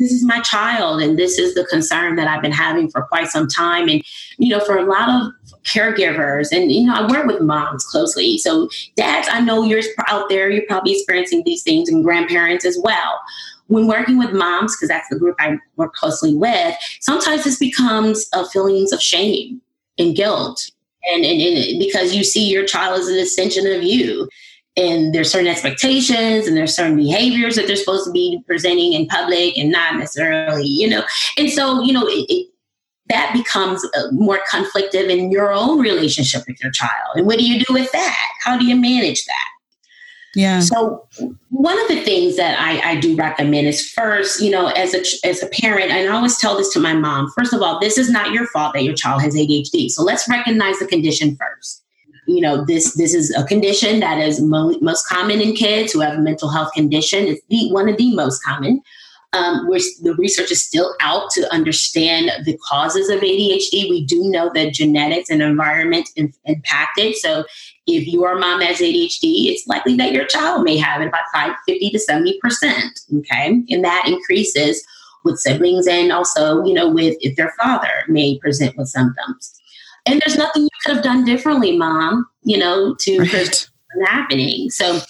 [0.00, 3.28] this is my child and this is the concern that I've been having for quite
[3.28, 3.88] some time.
[3.88, 4.02] And,
[4.38, 5.32] you know, for a lot of
[5.62, 8.38] caregivers, and, you know, I work with moms closely.
[8.38, 12.80] So, dads, I know you're out there, you're probably experiencing these things, and grandparents as
[12.82, 13.20] well.
[13.66, 18.28] When working with moms, because that's the group I work closely with, sometimes this becomes
[18.32, 19.60] a feelings of shame
[19.98, 20.70] and guilt.
[21.12, 24.28] And, and, and because you see your child as an extension of you
[24.80, 29.06] and there's certain expectations and there's certain behaviors that they're supposed to be presenting in
[29.06, 31.04] public and not necessarily, you know.
[31.36, 32.46] And so, you know, it, it,
[33.08, 37.16] that becomes uh, more conflictive in your own relationship with your child.
[37.16, 38.28] And what do you do with that?
[38.42, 39.48] How do you manage that?
[40.34, 40.60] Yeah.
[40.60, 41.08] So
[41.48, 45.02] one of the things that I, I do recommend is first, you know, as a
[45.26, 47.32] as a parent, and I always tell this to my mom.
[47.36, 49.90] First of all, this is not your fault that your child has ADHD.
[49.90, 51.79] So let's recognize the condition first.
[52.30, 56.00] You know, this this is a condition that is mo- most common in kids who
[56.00, 57.26] have a mental health condition.
[57.26, 58.82] It's the one of the most common.
[59.32, 63.88] Um, where the research is still out to understand the causes of ADHD.
[63.88, 66.32] We do know that genetics and environment in.
[67.14, 67.44] So
[67.86, 71.52] if your mom has ADHD, it's likely that your child may have it about 5,
[71.64, 73.18] 50 to 70%.
[73.18, 73.62] Okay.
[73.70, 74.84] And that increases
[75.24, 79.59] with siblings and also, you know, with if their father may present with symptoms.
[80.10, 83.30] And there's nothing you could have done differently, mom, you know, to right.
[83.30, 83.70] prevent
[84.06, 84.70] happening.
[84.70, 85.00] So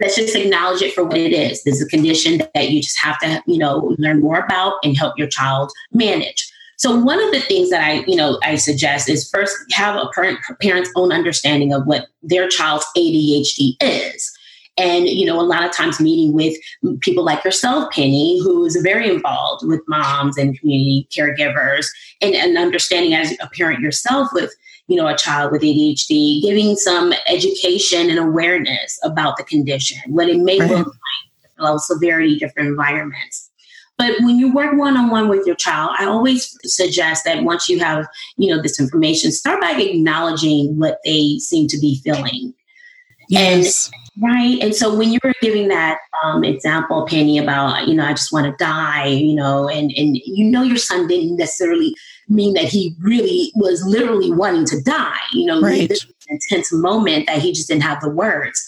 [0.00, 1.62] let's just acknowledge it for what it is.
[1.62, 4.96] This is a condition that you just have to, you know, learn more about and
[4.96, 6.50] help your child manage.
[6.78, 10.08] So one of the things that I, you know, I suggest is first have a
[10.14, 14.36] parent, parent's own understanding of what their child's ADHD is.
[14.80, 16.56] And, you know, a lot of times meeting with
[17.00, 21.86] people like yourself, Penny, who is very involved with moms and community caregivers
[22.22, 24.50] and, and understanding as a parent yourself with,
[24.86, 30.30] you know, a child with ADHD, giving some education and awareness about the condition, what
[30.30, 30.70] it may right.
[30.70, 33.50] look like, level severity, different environments.
[33.98, 37.68] But when you work one on one with your child, I always suggest that once
[37.68, 38.06] you have,
[38.38, 42.54] you know, this information, start by acknowledging what they seem to be feeling.
[43.30, 43.90] Yes.
[44.16, 44.58] And, right.
[44.60, 48.32] And so when you were giving that um, example, Penny, about, you know, I just
[48.32, 51.94] want to die, you know, and, and you know, your son didn't necessarily
[52.28, 55.88] mean that he really was literally wanting to die, you know, right.
[55.88, 58.62] this intense moment that he just didn't have the words.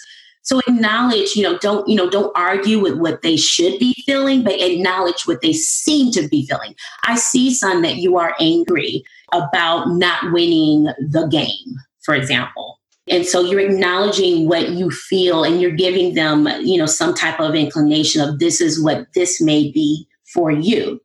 [0.44, 4.42] So acknowledge, you know, don't, you know, don't argue with what they should be feeling,
[4.42, 6.75] but acknowledge what they seem to be feeling.
[7.05, 12.81] I see, son, that you are angry about not winning the game, for example.
[13.09, 17.41] And so you're acknowledging what you feel and you're giving them, you know, some type
[17.41, 21.01] of inclination of this is what this may be for you.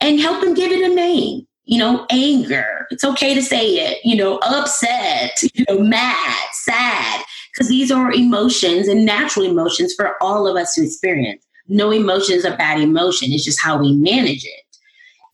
[0.00, 1.46] And help them give it a name.
[1.64, 2.86] You know, anger.
[2.90, 8.12] It's okay to say it, you know, upset, you know, mad, sad because these are
[8.12, 11.44] emotions and natural emotions for all of us to experience.
[11.66, 14.67] No emotion is a bad emotion, it's just how we manage it.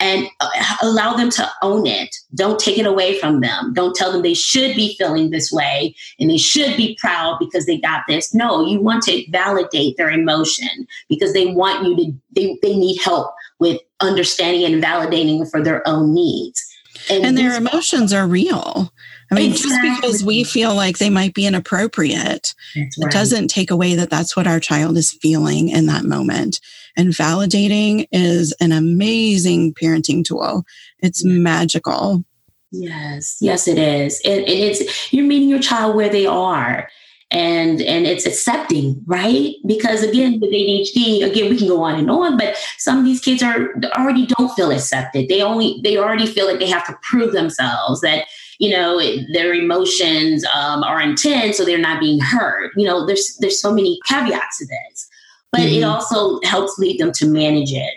[0.01, 2.15] And uh, allow them to own it.
[2.35, 3.73] Don't take it away from them.
[3.73, 7.67] Don't tell them they should be feeling this way and they should be proud because
[7.67, 8.35] they got this.
[8.35, 13.01] No, you want to validate their emotion because they want you to, they, they need
[13.01, 16.63] help with understanding and validating for their own needs.
[17.11, 18.93] And, and their emotions are real.
[19.31, 19.89] I mean, exactly.
[19.89, 22.89] just because we feel like they might be inappropriate, right.
[22.97, 26.61] it doesn't take away that that's what our child is feeling in that moment.
[26.97, 30.65] And validating is an amazing parenting tool.
[31.01, 32.25] It's magical.
[32.71, 34.21] Yes, yes, it is.
[34.25, 36.89] And, and it's you're meeting your child where they are
[37.31, 42.11] and and it's accepting right because again with adhd again we can go on and
[42.11, 46.27] on but some of these kids are already don't feel accepted they only they already
[46.27, 48.27] feel like they have to prove themselves that
[48.65, 49.01] you know
[49.33, 52.71] their emotions um, are intense so they're not being heard.
[52.77, 55.09] You know there's there's so many caveats to this
[55.55, 55.79] but mm-hmm.
[55.79, 57.95] it also helps lead them to manage it.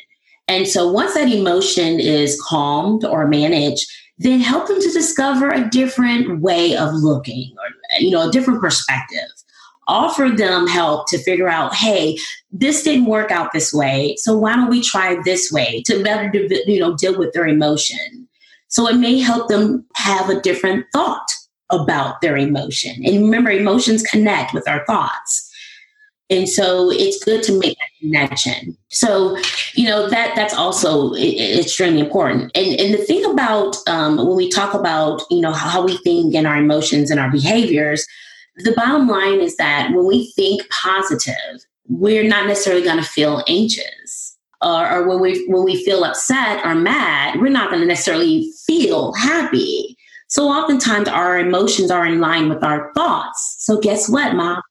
[0.47, 5.69] And so once that emotion is calmed or managed then help them to discover a
[5.69, 9.29] different way of looking or you know a different perspective.
[9.87, 12.17] Offer them help to figure out hey
[12.51, 16.29] this didn't work out this way so why don't we try this way to better
[16.67, 18.26] you know deal with their emotion
[18.67, 21.27] so it may help them have a different thought
[21.71, 23.03] about their emotion.
[23.05, 25.43] And remember, emotions connect with our thoughts.
[26.29, 28.77] And so it's good to make that connection.
[28.89, 29.37] So,
[29.75, 32.51] you know, that that's also extremely important.
[32.53, 36.35] And, and the thing about um, when we talk about, you know, how we think
[36.35, 38.05] and our emotions and our behaviors,
[38.57, 43.43] the bottom line is that when we think positive, we're not necessarily going to feel
[43.47, 44.16] anxious
[44.61, 48.49] or, or when we when we feel upset or mad, we're not going to necessarily
[48.65, 49.95] feel happy.
[50.29, 53.57] So oftentimes our emotions are in line with our thoughts.
[53.59, 54.61] So guess what, mom?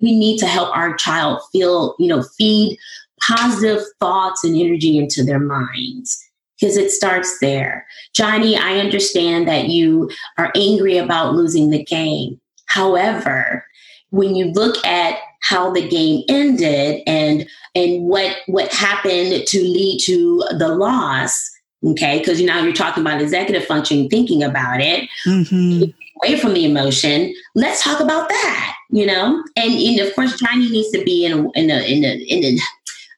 [0.00, 2.78] We need to help our child feel, you know, feed
[3.20, 6.22] positive thoughts and energy into their minds
[6.60, 7.86] because it starts there.
[8.14, 12.40] Johnny, I understand that you are angry about losing the game.
[12.66, 13.64] However,
[14.10, 20.00] when you look at how the game ended and and what what happened to lead
[20.04, 21.50] to the loss
[21.84, 25.84] okay because now you're talking about executive function thinking about it mm-hmm.
[26.22, 30.68] away from the emotion let's talk about that you know and, and of course johnny
[30.70, 32.58] needs to be in a in a in a, in a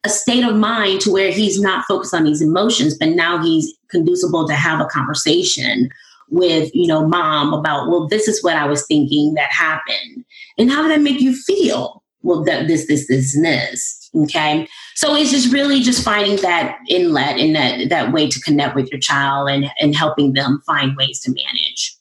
[0.04, 3.74] a state of mind to where he's not focused on these emotions, but now he's
[3.90, 5.90] conducible to have a conversation
[6.30, 10.24] with, you know, mom about, well, this is what I was thinking that happened.
[10.56, 11.99] And how did that make you feel?
[12.22, 14.10] Well, that this, this, this, and this.
[14.14, 14.68] Okay.
[14.94, 18.90] So it's just really just finding that inlet and that that way to connect with
[18.90, 21.96] your child and, and helping them find ways to manage.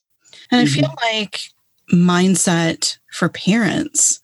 [0.51, 0.79] And mm-hmm.
[0.79, 1.41] I feel like
[1.93, 4.19] mindset for parents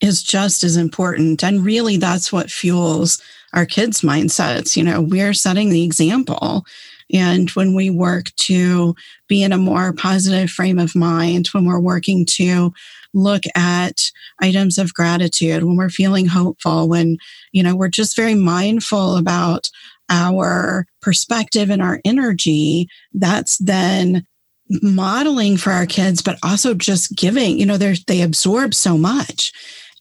[0.00, 1.42] is just as important.
[1.42, 3.22] And really, that's what fuels
[3.54, 4.76] our kids' mindsets.
[4.76, 6.64] You know, we're setting the example.
[7.12, 8.94] And when we work to
[9.28, 12.72] be in a more positive frame of mind, when we're working to
[13.14, 17.16] look at items of gratitude, when we're feeling hopeful, when,
[17.52, 19.70] you know, we're just very mindful about
[20.10, 24.26] our perspective and our energy, that's then
[24.82, 29.52] modeling for our kids, but also just giving, you know, they they absorb so much.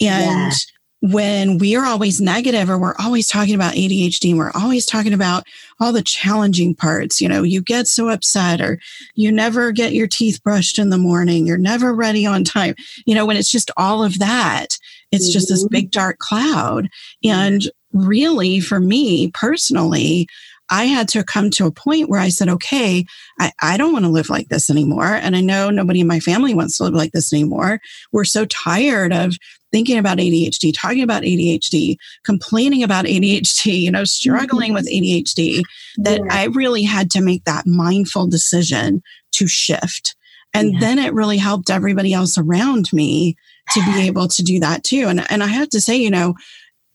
[0.02, 0.52] And yeah.
[1.02, 5.14] When we are always negative or we're always talking about ADHD and we're always talking
[5.14, 5.44] about
[5.80, 8.80] all the challenging parts, you know, you get so upset or
[9.14, 12.74] you never get your teeth brushed in the morning, you're never ready on time.
[13.06, 14.78] You know, when it's just all of that,
[15.12, 15.74] it's just this mm-hmm.
[15.74, 16.90] big dark cloud.
[17.24, 17.62] And
[17.94, 20.28] really, for me personally,
[20.70, 23.06] I had to come to a point where I said, okay,
[23.40, 25.06] I, I don't want to live like this anymore.
[25.06, 27.80] And I know nobody in my family wants to live like this anymore.
[28.12, 29.38] We're so tired of
[29.72, 35.04] thinking about ADHD, talking about ADHD, complaining about ADHD, you know, struggling with mm-hmm.
[35.04, 35.62] ADHD,
[35.98, 36.28] that yeah.
[36.30, 39.02] I really had to make that mindful decision
[39.34, 40.16] to shift.
[40.54, 40.80] And yeah.
[40.80, 43.36] then it really helped everybody else around me
[43.72, 45.08] to be able to do that too.
[45.08, 46.36] And, and I have to say, you know,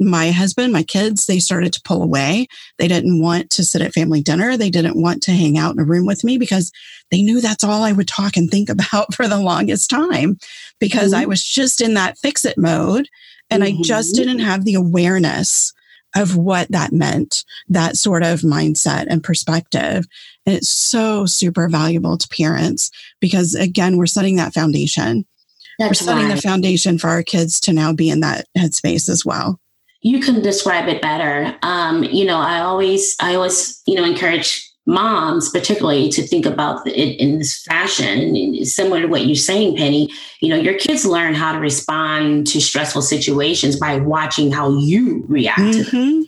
[0.04, 2.46] my husband, my kids, they started to pull away.
[2.78, 4.56] They didn't want to sit at family dinner.
[4.56, 6.72] They didn't want to hang out in a room with me because
[7.10, 10.38] they knew that's all I would talk and think about for the longest time
[10.80, 11.22] because mm-hmm.
[11.22, 13.08] I was just in that fix it mode
[13.50, 13.78] and mm-hmm.
[13.78, 15.72] I just didn't have the awareness
[16.14, 20.04] of what that meant, that sort of mindset and perspective.
[20.44, 25.24] And it's so super valuable to parents because again, we're setting that foundation.
[25.78, 26.36] That's we're setting right.
[26.36, 29.58] the foundation for our kids to now be in that headspace as well
[30.02, 31.56] you can describe it better.
[31.62, 36.86] Um, you know, I always, I always, you know, encourage moms, particularly, to think about
[36.88, 40.10] it in this fashion, similar to what you're saying, Penny.
[40.40, 45.24] You know, your kids learn how to respond to stressful situations by watching how you
[45.28, 46.22] react mm-hmm.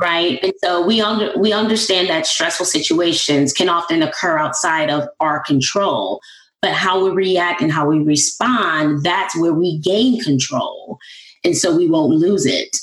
[0.00, 0.38] Right.
[0.44, 5.40] And so we under, we understand that stressful situations can often occur outside of our
[5.42, 6.20] control,
[6.62, 10.98] but how we react and how we respond, that's where we gain control.
[11.42, 12.76] And so we won't lose it.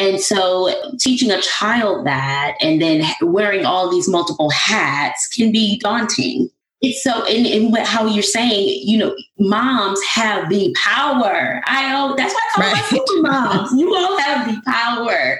[0.00, 5.78] And so teaching a child that and then wearing all these multiple hats can be
[5.78, 6.48] daunting.
[6.80, 11.60] It's so, in, in how you're saying, you know, moms have the power.
[11.66, 12.84] I oh, that's why I call right.
[12.84, 13.70] super moms.
[13.78, 15.38] You all have the power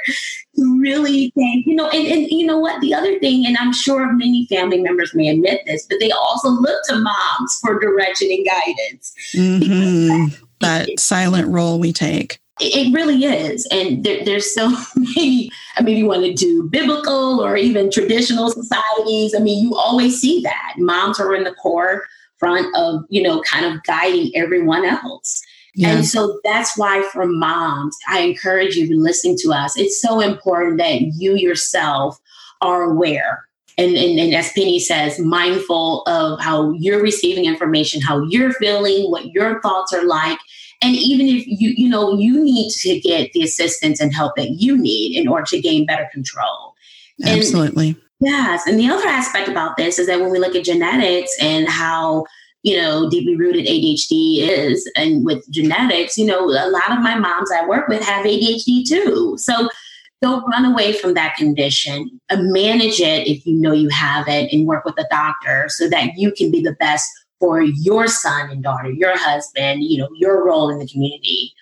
[0.57, 2.83] to really think, you know, and, and you know what?
[2.83, 6.51] The other thing, and I'm sure many family members may admit this, but they also
[6.51, 9.15] look to moms for direction and guidance.
[9.35, 10.45] Mm-hmm.
[10.61, 12.39] That silent role we take.
[12.61, 13.67] It really is.
[13.71, 18.51] And there, there's so many, I mean, you want to do biblical or even traditional
[18.51, 19.35] societies.
[19.35, 20.75] I mean, you always see that.
[20.79, 22.05] Moms are in the core
[22.39, 25.43] front of, you know, kind of guiding everyone else.
[25.75, 25.91] Yeah.
[25.91, 29.79] And so that's why for moms, I encourage you to listen to us.
[29.79, 32.19] It's so important that you yourself
[32.61, 33.45] are aware
[33.81, 39.11] and, and, and, as Penny says, mindful of how you're receiving information, how you're feeling,
[39.11, 40.39] what your thoughts are like,
[40.83, 44.51] and even if you, you know, you need to get the assistance and help that
[44.51, 46.75] you need in order to gain better control.
[47.25, 47.89] Absolutely.
[47.89, 48.67] And, yes.
[48.67, 52.25] And the other aspect about this is that when we look at genetics and how,
[52.63, 57.15] you know, deeply rooted ADHD is, and with genetics, you know, a lot of my
[57.15, 59.37] moms I work with have ADHD too.
[59.39, 59.69] So
[60.23, 62.21] don't run away from that condition.
[62.31, 65.89] Uh, manage it if you know you have it and work with a doctor so
[65.89, 67.09] that you can be the best
[67.41, 71.53] for your son and daughter, your husband, you know, your role in the community.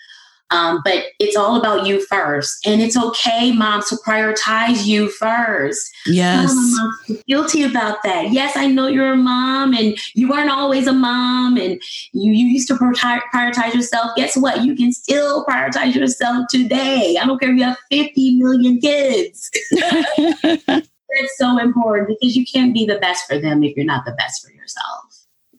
[0.50, 2.66] Um, but it's all about you first.
[2.66, 5.90] And it's okay, mom, to prioritize you first.
[6.06, 6.50] Yes.
[6.80, 8.32] I'm guilty about that.
[8.32, 11.80] Yes, I know you're a mom and you weren't always a mom and
[12.12, 14.12] you, you used to prioritize yourself.
[14.16, 14.64] Guess what?
[14.64, 17.18] You can still prioritize yourself today.
[17.20, 19.50] I don't care if you have 50 million kids.
[21.10, 24.12] It's so important because you can't be the best for them if you're not the
[24.12, 25.07] best for yourself.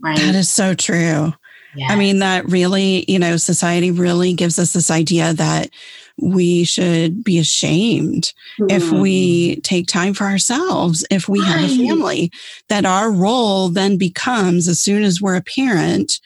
[0.02, 0.18] Right.
[0.18, 1.34] That is so true.
[1.76, 1.92] Yes.
[1.92, 5.70] I mean, that really, you know, society really gives us this idea that
[6.18, 8.72] we should be ashamed mm.
[8.72, 9.62] if we mm-hmm.
[9.62, 11.48] take time for ourselves, if we right.
[11.48, 12.32] have a family,
[12.70, 16.20] that our role then becomes, as soon as we're a parent,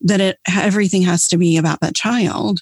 [0.00, 2.60] that it everything has to be about that child.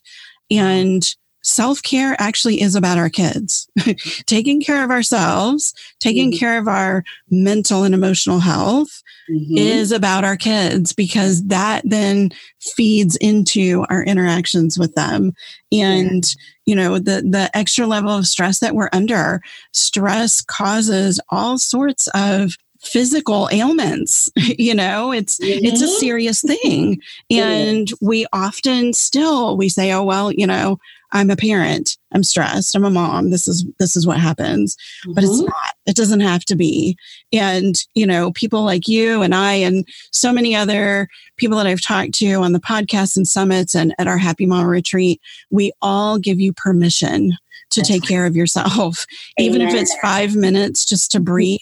[0.50, 1.02] And
[1.42, 3.68] self care actually is about our kids.
[4.26, 6.38] taking care of ourselves, taking mm-hmm.
[6.38, 9.58] care of our mental and emotional health mm-hmm.
[9.58, 12.30] is about our kids because that then
[12.60, 15.32] feeds into our interactions with them.
[15.70, 16.42] And, yeah.
[16.66, 19.40] you know, the, the extra level of stress that we're under,
[19.72, 25.64] stress causes all sorts of physical ailments you know it's mm-hmm.
[25.64, 26.00] it's a mm-hmm.
[26.00, 30.76] serious thing and we often still we say oh well you know
[31.12, 31.98] I'm a parent.
[32.12, 32.74] I'm stressed.
[32.74, 33.30] I'm a mom.
[33.30, 34.76] This is this is what happens.
[34.76, 35.12] Mm-hmm.
[35.12, 35.46] But it's mm-hmm.
[35.46, 35.74] not.
[35.86, 36.96] It doesn't have to be.
[37.32, 41.80] And, you know, people like you and I and so many other people that I've
[41.80, 46.18] talked to on the podcast and summits and at our Happy Mom retreat, we all
[46.18, 47.36] give you permission
[47.70, 48.08] to That's take right.
[48.08, 49.06] care of yourself.
[49.38, 51.60] Even if it's 5 minutes just to breathe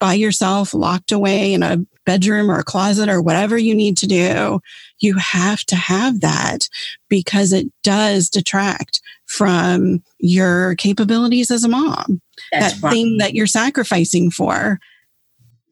[0.00, 1.78] by yourself, locked away in a
[2.08, 4.60] bedroom or a closet or whatever you need to do,
[4.98, 6.70] you have to have that
[7.10, 12.22] because it does detract from your capabilities as a mom.
[12.50, 12.92] That's that right.
[12.94, 14.80] thing that you're sacrificing for.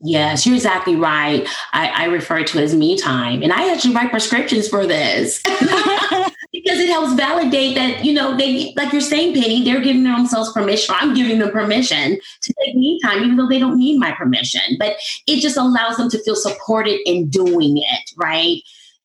[0.03, 1.49] Yes, you're exactly right.
[1.73, 3.43] I, I refer to it as me time.
[3.43, 5.43] And I actually write prescriptions for this.
[6.67, 10.53] because it helps validate that you know they like you're saying penny they're giving themselves
[10.53, 14.13] permission i'm giving them permission to take me time even though they don't need my
[14.13, 14.97] permission but
[15.27, 18.63] it just allows them to feel supported in doing it right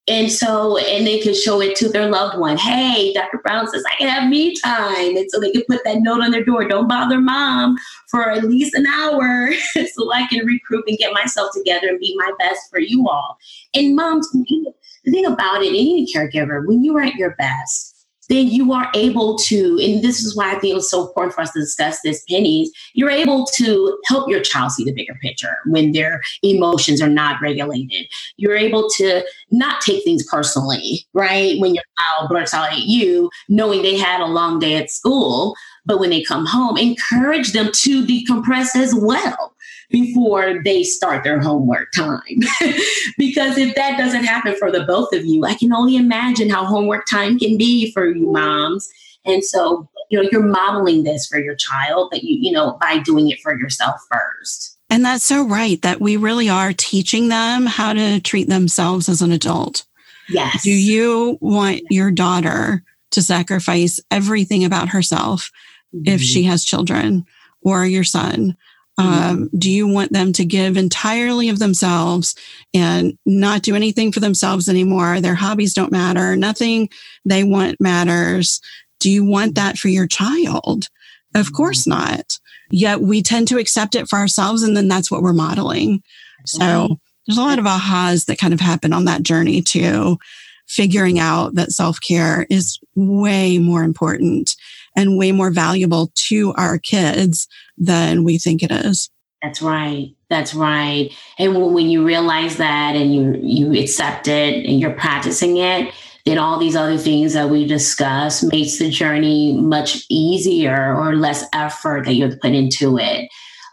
[0.08, 2.58] and so, and they can show it to their loved one.
[2.58, 3.38] Hey, Dr.
[3.38, 5.16] Brown says I can have me time.
[5.16, 6.68] And so they can put that note on their door.
[6.68, 7.78] Don't bother mom
[8.10, 9.54] for at least an hour
[9.94, 13.38] so I can regroup and get myself together and be my best for you all.
[13.76, 14.28] And moms,
[15.04, 17.92] the thing about it, any caregiver, when you are at your best,
[18.30, 21.36] then you are able to, and this is why I think it was so important
[21.36, 25.16] for us to discuss this, pennies, you're able to help your child see the bigger
[25.22, 28.08] picture when their emotions are not regulated.
[28.38, 31.60] You're able to not take things personally, right?
[31.60, 35.54] When your child blurts out at you, knowing they had a long day at school,
[35.86, 39.54] but when they come home, encourage them to decompress as well
[39.92, 42.40] before they start their homework time.
[43.18, 46.66] because if that doesn't happen for the both of you, I can only imagine how
[46.66, 48.90] homework time can be for you moms.
[49.26, 53.00] And so, you know, you're modeling this for your child that you, you know, by
[53.00, 54.78] doing it for yourself first.
[54.90, 59.22] And that's so right that we really are teaching them how to treat themselves as
[59.22, 59.86] an adult.
[60.30, 60.64] Yes.
[60.64, 65.52] Do you want your daughter to sacrifice everything about herself
[65.96, 66.14] mm-hmm.
[66.14, 67.26] if she has children
[67.62, 68.58] or your son?
[69.02, 69.30] Mm-hmm.
[69.30, 72.36] Um, do you want them to give entirely of themselves
[72.74, 75.22] and not do anything for themselves anymore?
[75.22, 76.36] Their hobbies don't matter.
[76.36, 76.90] Nothing
[77.26, 78.62] they want matters.
[79.00, 80.88] Do you want that for your child?
[81.36, 81.56] Of mm-hmm.
[81.56, 82.40] course not.
[82.70, 86.04] Yet we tend to accept it for ourselves, and then that's what we're modeling.
[86.46, 86.98] So
[87.28, 90.18] there's a lot of ahas that kind of happen on that journey to
[90.68, 94.56] figuring out that self care is way more important
[94.96, 97.48] and way more valuable to our kids
[97.82, 99.10] than we think it is.
[99.42, 100.16] That's right.
[100.30, 101.12] That's right.
[101.40, 105.92] And when you realize that and you you accept it and you're practicing it,
[106.26, 111.44] then all these other things that we discuss makes the journey much easier or less
[111.54, 113.30] effort that you have put into it.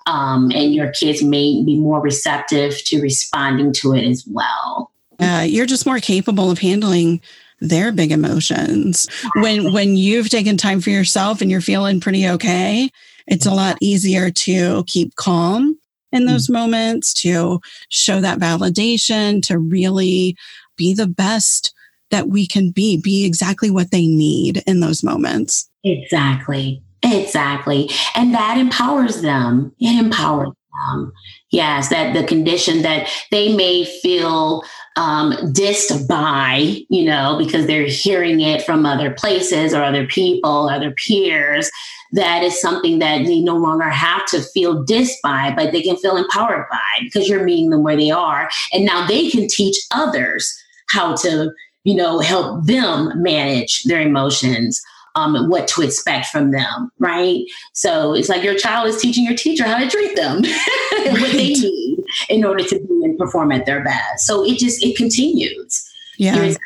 [0.06, 4.90] Um, and your kids may be more receptive to responding to it as well.
[5.20, 7.20] Uh, you're just more capable of handling
[7.60, 9.06] their big emotions.
[9.36, 12.90] When when you've taken time for yourself and you're feeling pretty okay,
[13.28, 15.78] it's a lot easier to keep calm
[16.12, 16.54] in those mm-hmm.
[16.54, 17.60] moments, to
[17.90, 20.36] show that validation, to really
[20.76, 21.74] be the best
[22.10, 25.68] that we can be, be exactly what they need in those moments.
[25.84, 26.82] Exactly.
[27.02, 27.90] Exactly.
[28.16, 29.72] And that empowers them.
[29.78, 30.48] It empowers
[30.86, 31.12] them.
[31.50, 34.62] Yes, that the condition that they may feel
[34.98, 40.68] um, dissed by, you know, because they're hearing it from other places or other people,
[40.68, 41.70] other peers.
[42.12, 45.96] That is something that they no longer have to feel dissed by, but they can
[45.96, 48.50] feel empowered by because you're meeting them where they are.
[48.72, 50.52] And now they can teach others
[50.90, 51.52] how to,
[51.84, 54.82] you know, help them manage their emotions.
[55.14, 57.40] Um, what to expect from them, right?
[57.72, 60.36] So it's like your child is teaching your teacher how to treat them,
[60.92, 64.26] what they need in order to and perform at their best.
[64.26, 65.88] So it just it continues.
[66.18, 66.38] Yeah.
[66.38, 66.56] Right.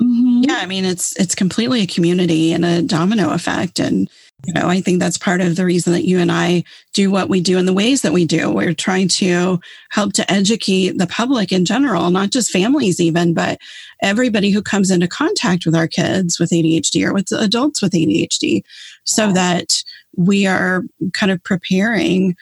[0.00, 0.42] Mm-hmm.
[0.44, 4.08] Yeah, I mean it's it's completely a community and a domino effect and
[4.46, 7.28] you know, I think that's part of the reason that you and I do what
[7.28, 8.50] we do in the ways that we do.
[8.50, 9.60] We're trying to
[9.90, 13.58] help to educate the public in general, not just families even, but
[14.02, 18.62] everybody who comes into contact with our kids with ADHD or with adults with ADHD
[19.04, 19.82] so that
[20.16, 22.36] we are kind of preparing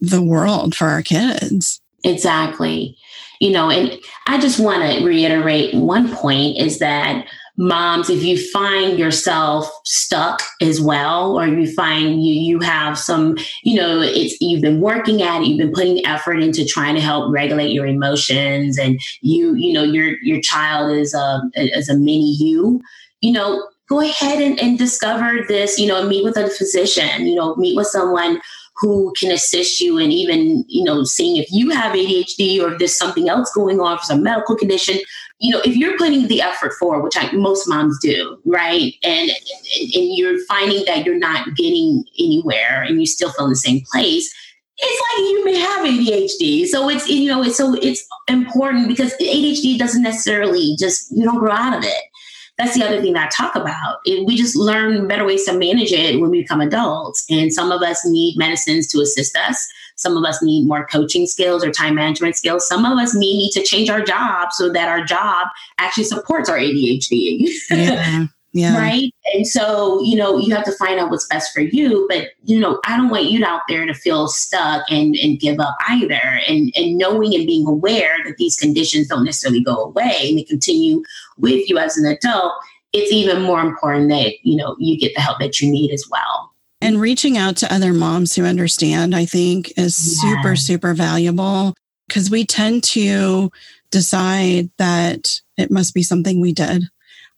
[0.00, 1.80] the world for our kids.
[2.04, 2.96] Exactly.
[3.40, 7.26] You know, and I just want to reiterate one point is that
[7.56, 13.36] moms, if you find yourself stuck as well, or you find you you have some,
[13.62, 17.00] you know, it's you've been working at it, you've been putting effort into trying to
[17.00, 21.88] help regulate your emotions, and you, you know, your your child is um, a is
[21.88, 22.80] a mini you,
[23.20, 27.34] you know, go ahead and, and discover this, you know, meet with a physician, you
[27.34, 28.40] know, meet with someone
[28.80, 32.78] who can assist you and even, you know, seeing if you have ADHD or if
[32.78, 34.98] there's something else going on for some medical condition.
[35.40, 38.92] You know, if you're putting the effort forward, which I, most moms do, right?
[39.04, 43.50] And, and and you're finding that you're not getting anywhere and you still feel in
[43.50, 44.34] the same place,
[44.78, 46.66] it's like you may have ADHD.
[46.66, 51.38] So it's you know, it's so it's important because ADHD doesn't necessarily just you don't
[51.38, 52.02] grow out of it
[52.58, 54.00] that's the other thing that I talk about.
[54.04, 57.24] It, we just learn better ways to manage it when we become adults.
[57.30, 59.68] And some of us need medicines to assist us.
[59.94, 62.66] Some of us need more coaching skills or time management skills.
[62.66, 65.48] Some of us may need to change our job so that our job
[65.78, 67.48] actually supports our ADHD.
[67.70, 68.26] Yeah.
[68.52, 68.78] Yeah.
[68.78, 69.14] Right.
[69.34, 72.06] And so, you know, you have to find out what's best for you.
[72.08, 75.60] But, you know, I don't want you out there to feel stuck and, and give
[75.60, 76.40] up either.
[76.48, 80.44] And, and knowing and being aware that these conditions don't necessarily go away and they
[80.44, 81.02] continue
[81.36, 82.52] with you as an adult,
[82.92, 86.06] it's even more important that, you know, you get the help that you need as
[86.10, 86.52] well.
[86.80, 90.36] And reaching out to other moms who understand, I think, is yeah.
[90.36, 91.74] super, super valuable
[92.06, 93.50] because we tend to
[93.90, 96.84] decide that it must be something we did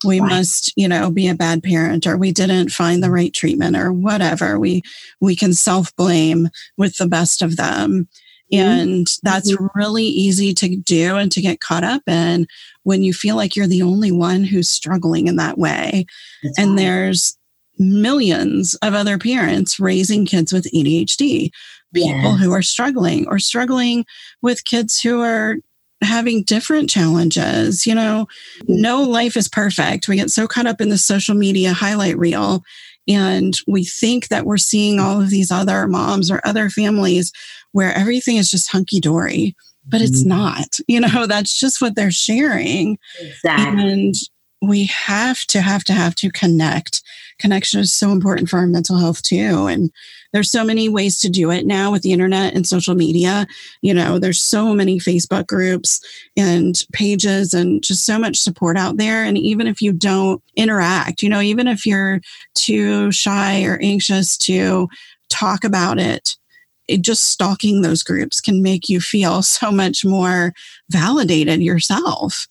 [0.04, 0.28] we right.
[0.28, 3.92] must you know be a bad parent or we didn't find the right treatment or
[3.92, 4.82] whatever we
[5.20, 8.08] we can self blame with the best of them
[8.52, 8.62] mm-hmm.
[8.62, 9.66] and that's mm-hmm.
[9.74, 12.46] really easy to do and to get caught up in
[12.82, 16.06] when you feel like you're the only one who's struggling in that way
[16.42, 16.78] that's and right.
[16.78, 17.36] there's
[17.78, 21.50] millions of other parents raising kids with ADHD
[21.94, 24.04] people who are struggling or struggling
[24.42, 25.56] with kids who are
[26.02, 27.86] having different challenges.
[27.86, 28.26] You know,
[28.66, 30.08] no life is perfect.
[30.08, 32.62] We get so caught up in the social media highlight reel
[33.08, 37.32] and we think that we're seeing all of these other moms or other families
[37.72, 40.28] where everything is just hunky dory, but it's mm-hmm.
[40.28, 40.78] not.
[40.86, 42.98] You know, that's just what they're sharing.
[43.20, 43.92] Exactly.
[43.92, 44.14] And
[44.62, 47.02] we have to have to have to connect.
[47.38, 49.66] Connection is so important for our mental health too.
[49.66, 49.90] And
[50.32, 53.46] there's so many ways to do it now with the internet and social media.
[53.82, 56.00] You know, there's so many Facebook groups
[56.36, 59.24] and pages and just so much support out there.
[59.24, 62.20] And even if you don't interact, you know, even if you're
[62.54, 64.88] too shy or anxious to
[65.28, 66.36] talk about it,
[66.88, 70.52] it just stalking those groups can make you feel so much more
[70.90, 72.46] validated yourself.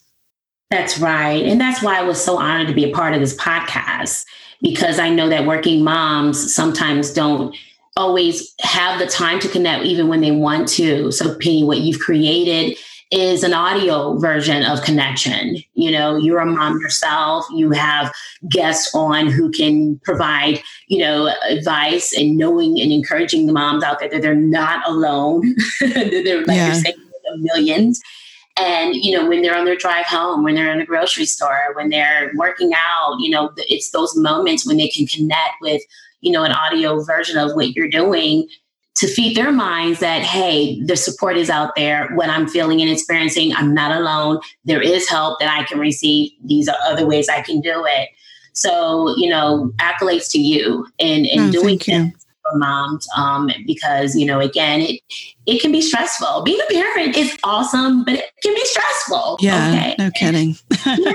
[0.70, 1.44] That's right.
[1.46, 4.26] And that's why I was so honored to be a part of this podcast
[4.62, 7.56] because I know that working moms sometimes don't
[8.00, 11.12] always have the time to connect even when they want to.
[11.12, 12.78] So, Penny, what you've created
[13.12, 15.58] is an audio version of connection.
[15.74, 18.14] You know, you're a mom yourself, you have
[18.50, 24.00] guests on who can provide, you know, advice and knowing and encouraging the moms out
[24.00, 25.56] there that they're not alone.
[25.82, 26.68] they're like yeah.
[26.68, 26.96] you're saying
[27.40, 28.00] millions.
[28.58, 31.74] And, you know, when they're on their drive home, when they're in the grocery store,
[31.76, 35.82] when they're working out, you know, it's those moments when they can connect with
[36.22, 38.48] you know, an audio version of what you're doing
[38.96, 42.10] to feed their minds that, hey, the support is out there.
[42.16, 44.40] What I'm feeling and experiencing, I'm not alone.
[44.66, 46.32] There is help that I can receive.
[46.44, 48.10] These are other ways I can do it.
[48.52, 52.14] So, you know, accolades to you in, in oh, doing it
[52.44, 55.02] for moms um, because, you know, again, it,
[55.46, 56.42] it can be stressful.
[56.44, 59.38] Being a parent is awesome, but it can be stressful.
[59.40, 59.96] Yeah, okay?
[59.98, 60.58] no kidding.
[60.86, 61.14] yeah,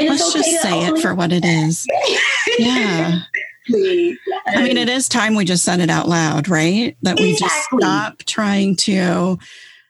[0.00, 1.86] Let's okay just say it for what it is.
[2.58, 3.22] yeah.
[3.70, 6.96] I mean, it is time we just said it out loud, right?
[7.02, 7.78] That we exactly.
[7.80, 9.38] just stop trying to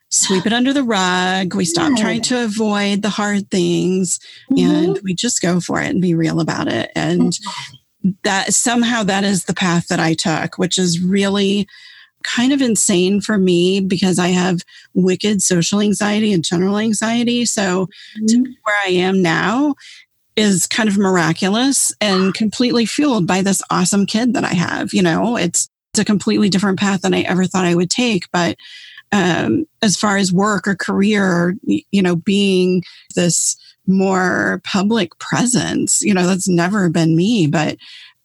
[0.09, 1.55] sweep it under the rug.
[1.55, 2.03] We stop yeah.
[2.03, 4.19] trying to avoid the hard things
[4.51, 4.63] mm-hmm.
[4.63, 6.91] and we just go for it and be real about it.
[6.95, 7.37] And
[8.23, 11.67] that somehow that is the path that I took, which is really
[12.23, 14.61] kind of insane for me because I have
[14.93, 17.45] wicked social anxiety and general anxiety.
[17.45, 18.25] So mm-hmm.
[18.27, 19.75] to where I am now
[20.35, 24.93] is kind of miraculous and completely fueled by this awesome kid that I have.
[24.93, 28.31] You know, it's, it's a completely different path than I ever thought I would take.
[28.31, 28.57] But
[29.11, 32.83] um, as far as work or career, you know, being
[33.15, 33.55] this
[33.85, 37.47] more public presence, you know, that's never been me.
[37.47, 37.77] But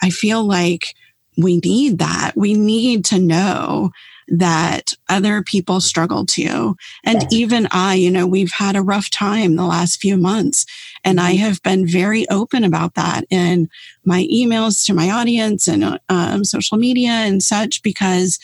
[0.03, 0.95] I feel like
[1.37, 2.33] we need that.
[2.37, 3.91] We need to know
[4.29, 6.77] that other people struggle too.
[7.05, 10.67] And even I, you know, we've had a rough time the last few months.
[11.05, 11.45] And I mm-hmm.
[11.45, 13.69] have been very open about that in
[14.05, 18.39] my emails to my audience and um, social media and such, because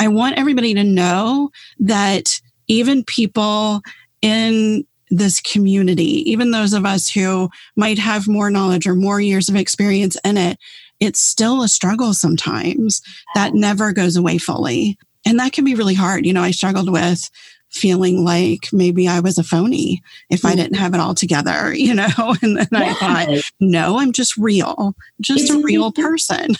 [0.00, 1.50] I want everybody to know
[1.80, 3.80] that even people
[4.22, 9.48] in this community, even those of us who might have more knowledge or more years
[9.48, 10.58] of experience in it,
[11.00, 13.00] it's still a struggle sometimes
[13.34, 14.98] that never goes away fully.
[15.26, 16.26] And that can be really hard.
[16.26, 17.30] You know, I struggled with
[17.70, 20.56] feeling like maybe I was a phony if I mm.
[20.56, 22.06] didn't have it all together, you know?
[22.42, 23.28] And then I thought,
[23.60, 26.56] no, I'm just real, just it's a real person.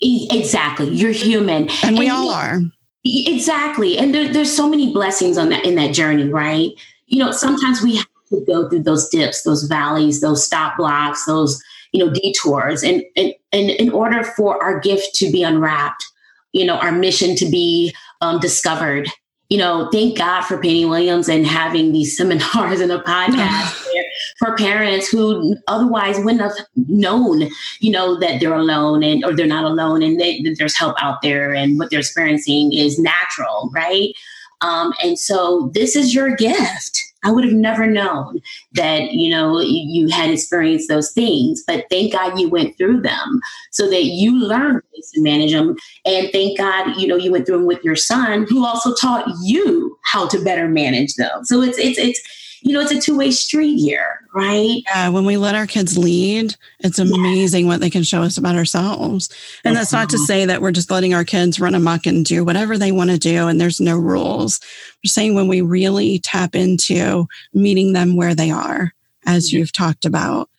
[0.00, 0.88] exactly.
[0.90, 1.68] You're human.
[1.82, 2.60] And we and all are.
[3.04, 3.96] Exactly.
[3.98, 6.70] And there, there's so many blessings on that in that journey, right?
[7.06, 11.24] You know, sometimes we have to go through those dips, those valleys, those stop blocks,
[11.24, 12.82] those, you know, detours.
[12.82, 16.04] And, and, and in order for our gift to be unwrapped,
[16.52, 19.08] you know, our mission to be um, discovered,
[19.48, 23.84] you know, thank God for Penny Williams and having these seminars and a podcast
[24.38, 27.48] for parents who otherwise wouldn't have known,
[27.80, 30.96] you know, that they're alone and or they're not alone and they, that there's help
[31.02, 34.12] out there and what they're experiencing is natural, right?
[34.60, 37.09] Um, and so this is your gift.
[37.22, 38.40] I would have never known
[38.72, 43.40] that, you know, you, had experienced those things, but thank God you went through them
[43.70, 45.76] so that you learned to manage them.
[46.04, 49.26] And thank God, you know, you went through them with your son who also taught
[49.42, 51.44] you how to better manage them.
[51.44, 52.20] So it's, it's, it's,
[52.62, 54.82] you know, it's a two way street here, right?
[54.86, 55.08] Yeah.
[55.08, 57.72] When we let our kids lead, it's amazing yeah.
[57.72, 59.30] what they can show us about ourselves.
[59.64, 60.26] And that's not to uh-huh.
[60.26, 63.18] say that we're just letting our kids run amok and do whatever they want to
[63.18, 64.60] do and there's no rules.
[65.02, 68.92] We're saying when we really tap into meeting them where they are,
[69.26, 70.50] as you've talked about,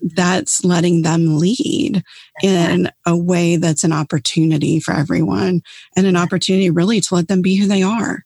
[0.00, 2.02] that's letting them lead
[2.42, 5.62] in a way that's an opportunity for everyone
[5.96, 8.24] and an opportunity really to let them be who they are.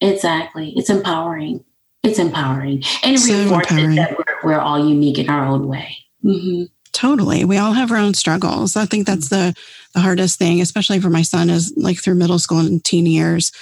[0.00, 0.72] Exactly.
[0.76, 1.64] It's empowering
[2.02, 3.96] it's empowering and it so reinforces empowering.
[3.96, 5.96] that we're, we're, all unique in our own way.
[6.24, 6.64] Mm-hmm.
[6.92, 7.44] Totally.
[7.44, 8.76] We all have our own struggles.
[8.76, 9.54] I think that's the,
[9.94, 13.52] the hardest thing, especially for my son, is like through middle school and teen years,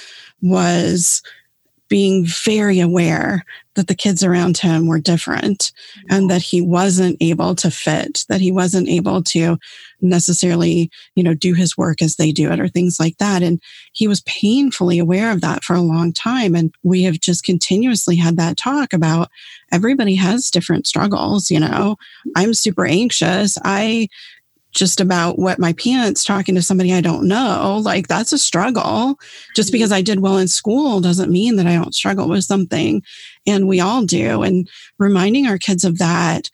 [0.41, 1.23] was
[1.89, 5.71] being very aware that the kids around him were different
[6.09, 9.59] and that he wasn't able to fit, that he wasn't able to
[10.01, 13.43] necessarily, you know, do his work as they do it or things like that.
[13.43, 13.61] And
[13.93, 16.55] he was painfully aware of that for a long time.
[16.55, 19.31] And we have just continuously had that talk about
[19.73, 21.51] everybody has different struggles.
[21.51, 21.97] You know,
[22.35, 23.59] I'm super anxious.
[23.65, 24.09] I
[24.77, 27.81] just about wet my pants talking to somebody I don't know.
[27.83, 29.19] Like that's a struggle.
[29.57, 33.03] Just because I did well in school doesn't mean that I don't struggle with something.
[33.47, 34.43] And we all do.
[34.43, 34.69] And
[34.99, 36.51] reminding our kids of that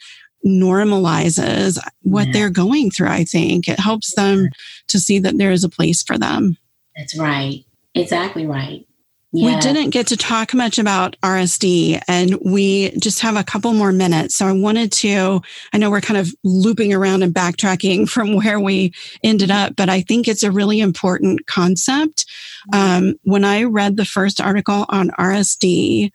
[0.47, 2.33] normalizes what yeah.
[2.33, 3.69] they're going through, I think.
[3.69, 4.49] It helps them
[4.89, 6.57] to see that there is a place for them.
[6.97, 7.65] That's right.
[7.95, 8.87] Exactly right.
[9.35, 9.55] Yeah.
[9.55, 13.91] We didn't get to talk much about RSD and we just have a couple more
[13.91, 14.35] minutes.
[14.35, 15.41] So I wanted to,
[15.73, 18.93] I know we're kind of looping around and backtracking from where we
[19.25, 22.27] ended up, but I think it's a really important concept.
[22.75, 26.13] Um, when I read the first article on RSD,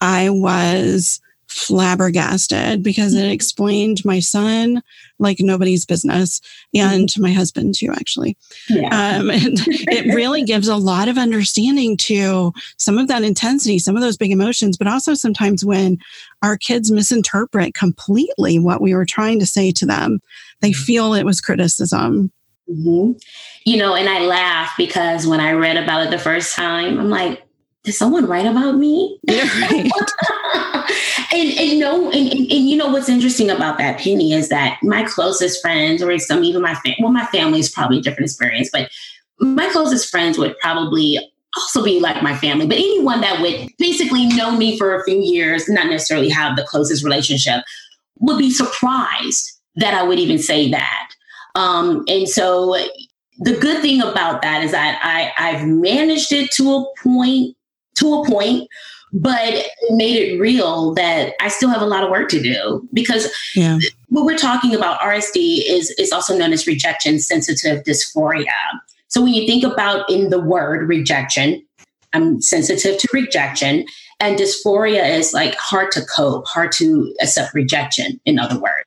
[0.00, 4.80] I was flabbergasted because it explained my son
[5.18, 6.40] like nobody's business
[6.72, 7.22] and mm-hmm.
[7.22, 8.36] my husband too actually
[8.68, 9.16] yeah.
[9.16, 13.96] um, and it really gives a lot of understanding to some of that intensity some
[13.96, 15.98] of those big emotions but also sometimes when
[16.40, 20.20] our kids misinterpret completely what we were trying to say to them
[20.60, 20.84] they mm-hmm.
[20.84, 22.30] feel it was criticism
[22.70, 23.10] mm-hmm.
[23.66, 27.10] you know and i laugh because when i read about it the first time i'm
[27.10, 27.42] like
[27.82, 29.18] did someone write about me?
[29.22, 29.90] Yeah, right.
[31.32, 34.78] and and no, and, and, and, you know what's interesting about that penny is that
[34.82, 38.26] my closest friends, or some even my family, well, my family is probably a different
[38.26, 38.90] experience, but
[39.38, 41.18] my closest friends would probably
[41.56, 45.18] also be like my family, but anyone that would basically know me for a few
[45.18, 47.64] years, not necessarily have the closest relationship,
[48.18, 51.10] would be surprised that I would even say that.
[51.54, 52.76] Um, and so
[53.38, 57.56] the good thing about that is that I, I've managed it to a point
[57.96, 58.68] to a point,
[59.12, 62.86] but it made it real that I still have a lot of work to do
[62.92, 63.78] because yeah.
[64.08, 68.46] what we're talking about RSD is is also known as rejection sensitive dysphoria.
[69.08, 71.64] So when you think about in the word rejection,
[72.12, 73.84] I'm sensitive to rejection,
[74.20, 78.20] and dysphoria is like hard to cope, hard to accept rejection.
[78.24, 78.84] In other words,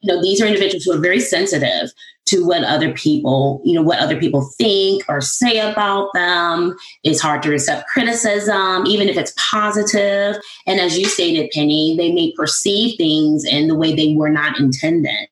[0.00, 1.90] you know these are individuals who are very sensitive
[2.26, 6.76] to what other people, you know, what other people think or say about them.
[7.04, 10.36] It's hard to accept criticism, even if it's positive.
[10.66, 14.58] And as you stated, Penny, they may perceive things in the way they were not
[14.58, 15.28] intended.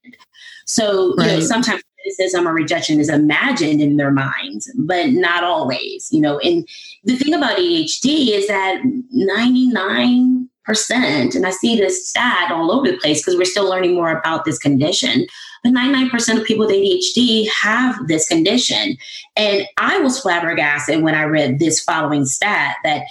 [0.67, 1.27] So, right.
[1.27, 6.21] you know, sometimes criticism or rejection is imagined in their minds, but not always, you
[6.21, 6.39] know.
[6.39, 6.67] And
[7.05, 8.81] the thing about ADHD is that
[9.11, 13.95] 99 percent and i see this stat all over the place because we're still learning
[13.95, 15.27] more about this condition
[15.65, 18.99] but 99% of people with ADHD have this condition.
[19.35, 23.05] And I was flabbergasted when I read this following stat that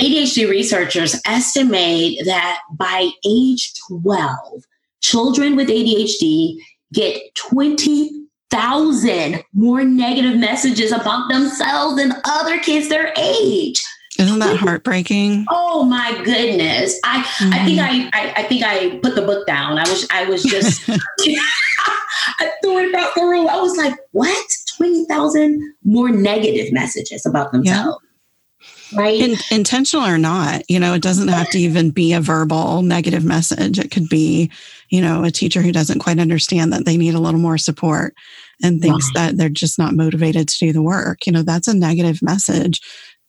[0.00, 3.72] ADHD researchers estimate that by age
[4.02, 4.64] 12,
[5.00, 6.56] children with ADHD
[6.92, 13.80] get 20,000 more negative messages about themselves than other kids their age.
[14.18, 15.46] Isn't that heartbreaking?
[15.50, 17.00] Oh my goodness!
[17.04, 17.52] I mm-hmm.
[17.52, 19.78] I think I, I, I think I put the book down.
[19.78, 23.48] I was I was just I threw it the room.
[23.48, 24.46] I was like, what?
[24.76, 27.98] Twenty thousand more negative messages about themselves.
[28.02, 28.08] Yeah
[28.94, 29.20] right?
[29.20, 33.24] In, intentional or not, you know, it doesn't have to even be a verbal negative
[33.24, 33.78] message.
[33.78, 34.50] It could be,
[34.88, 38.14] you know, a teacher who doesn't quite understand that they need a little more support
[38.62, 39.30] and thinks right.
[39.30, 41.26] that they're just not motivated to do the work.
[41.26, 42.80] You know, that's a negative message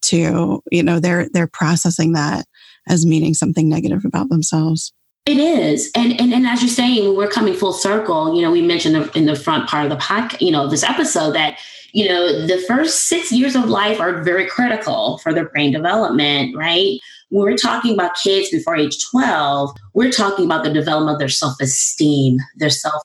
[0.10, 2.46] to, you know, they're they're processing that
[2.88, 4.94] as meaning something negative about themselves.
[5.26, 5.92] It is.
[5.96, 8.36] And, and and as you're saying, we're coming full circle.
[8.36, 11.32] You know, we mentioned in the front part of the podcast, you know, this episode
[11.32, 11.60] that
[11.96, 16.54] you know, the first six years of life are very critical for their brain development,
[16.54, 17.00] right?
[17.30, 21.30] When we're talking about kids before age 12, we're talking about the development of their
[21.30, 23.02] self esteem, their self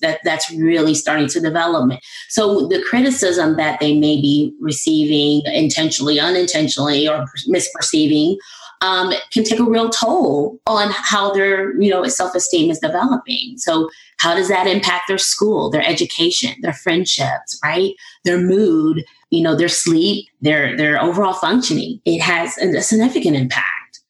[0.00, 1.98] that, that's really starting to develop.
[2.28, 8.36] So the criticism that they may be receiving intentionally, unintentionally, or misperceiving
[8.84, 13.54] um, can take a real toll on how their you know self-esteem is developing.
[13.56, 13.88] So
[14.18, 17.94] how does that impact their school their education their friendships right?
[18.24, 22.00] Their mood you know their sleep their their overall functioning.
[22.04, 24.00] It has a significant impact.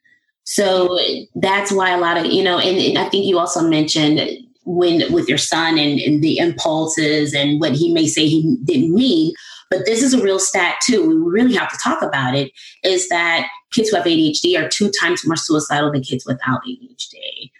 [0.45, 0.99] So
[1.36, 4.20] that's why a lot of you know and, and i think you also mentioned
[4.65, 8.95] when with your son and, and the impulses and what he may say he didn't
[8.95, 9.33] mean
[9.75, 11.09] but this is a real stat too.
[11.09, 12.53] We really have to talk about it.
[12.85, 17.51] Is that kids who have ADHD are two times more suicidal than kids without ADHD.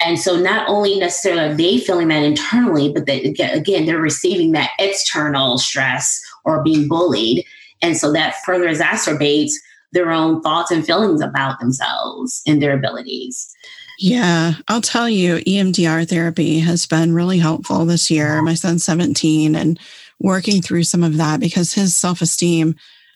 [0.00, 4.70] And so not only necessarily are they feeling that internally, but again, they're receiving that
[4.78, 7.44] external stress or being bullied.
[7.82, 9.52] And so that further exacerbates
[9.92, 13.52] their own thoughts and feelings about themselves and their abilities.
[13.98, 18.42] Yeah, I'll tell you, EMDR therapy has been really helpful this year.
[18.42, 19.80] My son's 17 and
[20.20, 22.74] working through some of that because his self esteem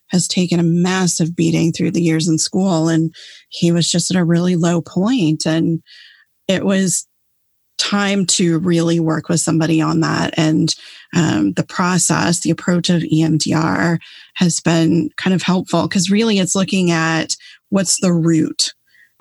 [0.08, 2.88] has taken a massive beating through the years in school.
[2.88, 3.14] And
[3.48, 5.46] he was just at a really low point.
[5.46, 5.82] And
[6.48, 7.06] it was
[7.78, 10.34] time to really work with somebody on that.
[10.36, 10.74] And
[11.14, 13.98] um, the process, the approach of EMDR
[14.34, 17.36] has been kind of helpful because really it's looking at
[17.68, 18.74] what's the root.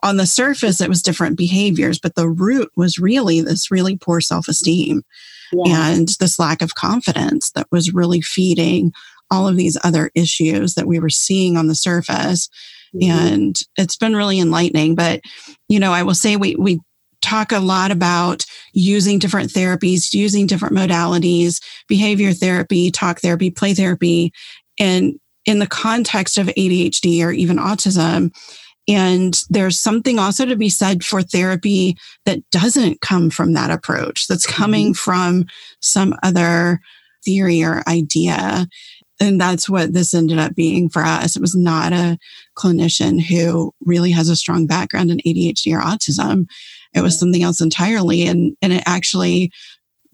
[0.04, 4.22] On the surface, it was different behaviors, but the root was really this really poor
[4.22, 5.04] self esteem
[5.52, 5.90] yeah.
[5.90, 8.94] and this lack of confidence that was really feeding
[9.32, 12.50] all of these other issues that we were seeing on the surface.
[12.96, 13.12] Mm-hmm.
[13.12, 14.96] And it's been really enlightening.
[14.96, 15.22] But,
[15.68, 16.80] you know, I will say we, we
[17.22, 23.74] talk a lot about using different therapies, using different modalities, behavior therapy, talk therapy, play
[23.74, 24.32] therapy.
[24.80, 28.32] And in the context of ADHD or even autism,
[28.90, 34.28] and there's something also to be said for therapy that doesn't come from that approach,
[34.28, 34.94] that's coming mm-hmm.
[34.94, 35.46] from
[35.80, 36.82] some other
[37.24, 38.68] theory or idea.
[39.20, 41.36] And that's what this ended up being for us.
[41.36, 42.18] It was not a
[42.58, 46.48] clinician who really has a strong background in ADHD or autism.
[46.96, 48.26] It was something else entirely.
[48.26, 49.52] And, and it actually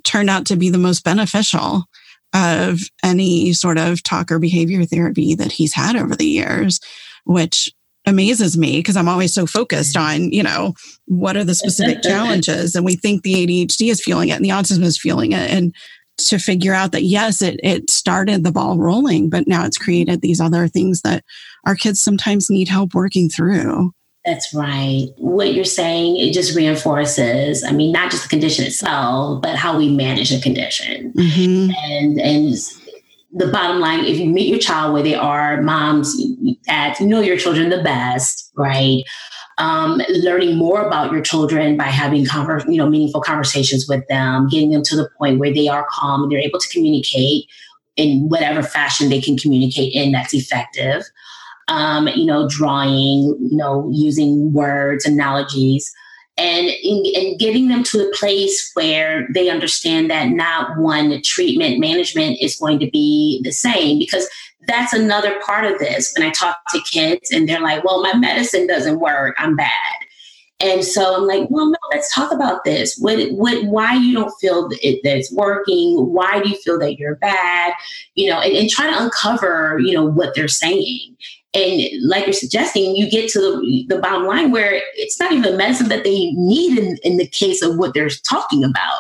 [0.03, 1.86] turned out to be the most beneficial
[2.34, 6.82] of any sort of talk or behavior therapy that he's had over the years,
[7.23, 7.71] which
[8.06, 10.74] amazes me because I'm always so focused on, you know,
[11.06, 12.76] what are the specific challenges?
[12.76, 15.49] And we think the ADHD is feeling it and the autism is feeling it.
[15.49, 15.74] And
[16.18, 20.22] to figure out that yes, it it started the ball rolling, but now it's created
[20.22, 21.24] these other things that
[21.66, 23.91] our kids sometimes need help working through.
[24.26, 25.10] That's right.
[25.18, 29.78] What you're saying, it just reinforces, I mean, not just the condition itself, but how
[29.78, 31.14] we manage a condition.
[31.14, 31.72] Mm-hmm.
[31.91, 32.58] And and
[33.36, 36.15] the bottom line, if you meet your child where they are, moms,
[36.65, 39.03] dads, you know your children the best, right?
[39.57, 44.47] Um, learning more about your children by having conver- you know meaningful conversations with them,
[44.49, 47.45] getting them to the point where they are calm and they're able to communicate
[47.97, 51.03] in whatever fashion they can communicate in that's effective.
[51.67, 55.91] Um, you know, drawing, you know, using words, analogies
[56.38, 62.38] and in, getting them to a place where they understand that not one treatment management
[62.41, 64.27] is going to be the same because
[64.67, 66.13] that's another part of this.
[66.17, 69.36] When i talk to kids and they're like well my medicine doesn't work.
[69.38, 69.69] I'm bad.
[70.59, 72.97] And so i'm like well no let's talk about this.
[72.97, 75.95] What what why you don't feel that, it, that it's working?
[76.13, 77.73] Why do you feel that you're bad?
[78.15, 81.15] You know and, and try to uncover you know what they're saying
[81.56, 85.49] and like you're suggesting, you get to the, the bottom line where it's not even
[85.49, 88.99] the medicine that they need in, in the case of what they're talking about.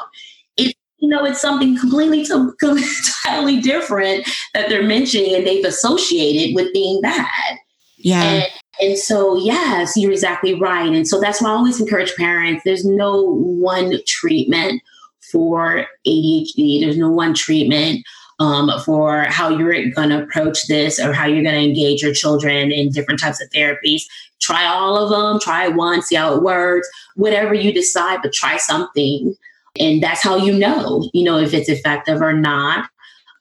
[0.55, 6.55] It, you know, it's something completely to, entirely different that they're mentioning and they've associated
[6.55, 7.57] with being bad.
[7.97, 8.23] Yeah.
[8.23, 8.45] And,
[8.79, 10.93] And so, yes, you're exactly right.
[10.93, 14.81] And so that's why I always encourage parents there's no one treatment
[15.29, 18.05] for ADHD, there's no one treatment
[18.39, 22.13] um, for how you're going to approach this or how you're going to engage your
[22.13, 24.03] children in different types of therapies.
[24.41, 28.57] Try all of them, try one, see how it works, whatever you decide, but try
[28.57, 29.35] something.
[29.79, 32.89] And that's how you know, you know, if it's effective or not.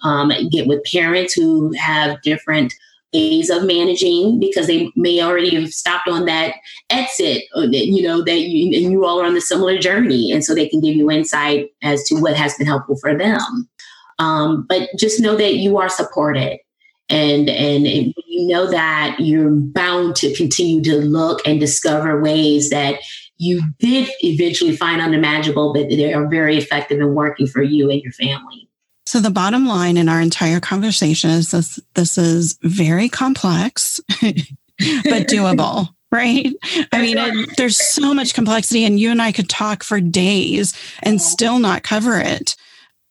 [0.02, 2.74] Um, get with parents who have different
[3.14, 6.56] ways of managing because they may already have stopped on that
[6.90, 10.30] exit, uh, you know, that you and you all are on the similar journey.
[10.30, 13.68] And so they can give you insight as to what has been helpful for them.
[14.18, 16.58] Um, but just know that you are supported.
[17.10, 23.00] And and you know that you're bound to continue to look and discover ways that
[23.36, 28.00] you did eventually find unimaginable, but they are very effective in working for you and
[28.00, 28.68] your family.
[29.06, 35.28] So the bottom line in our entire conversation is this this is very complex but
[35.28, 35.88] doable.
[36.12, 36.54] Right.
[36.92, 40.72] I mean, it, there's so much complexity, and you and I could talk for days
[41.02, 42.54] and still not cover it.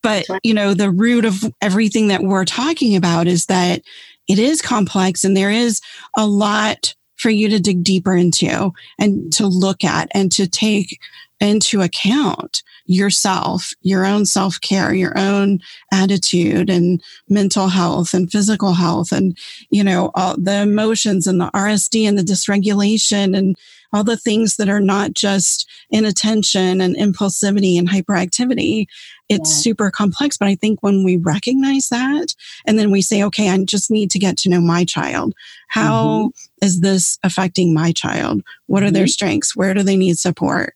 [0.03, 3.81] But, you know, the root of everything that we're talking about is that
[4.27, 5.81] it is complex and there is
[6.17, 10.99] a lot for you to dig deeper into and to look at and to take
[11.39, 15.59] into account yourself, your own self care, your own
[15.91, 19.37] attitude and mental health and physical health and,
[19.69, 23.57] you know, all the emotions and the RSD and the dysregulation and
[23.93, 28.87] all the things that are not just inattention and impulsivity and hyperactivity.
[29.29, 29.61] It's yeah.
[29.61, 30.37] super complex.
[30.37, 34.11] But I think when we recognize that and then we say, okay, I just need
[34.11, 35.33] to get to know my child.
[35.69, 36.65] How mm-hmm.
[36.65, 38.43] is this affecting my child?
[38.67, 38.95] What are mm-hmm.
[38.95, 39.55] their strengths?
[39.55, 40.75] Where do they need support?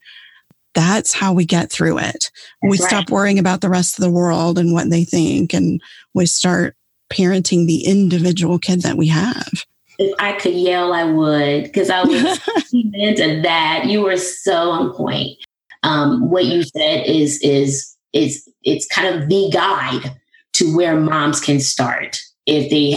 [0.73, 2.31] That's how we get through it.
[2.61, 2.89] That's we right.
[2.89, 5.81] stop worrying about the rest of the world and what they think, and
[6.13, 6.75] we start
[7.11, 9.65] parenting the individual kid that we have
[9.99, 12.39] if I could yell, I would because I was
[12.73, 13.85] into that.
[13.85, 15.37] You were so on point.
[15.83, 20.15] Um, what you said is is is it's kind of the guide
[20.53, 22.91] to where moms can start if they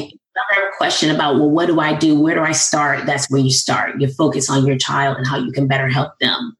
[0.54, 3.40] have a question about well what do i do where do i start that's where
[3.40, 6.56] you start you focus on your child and how you can better help them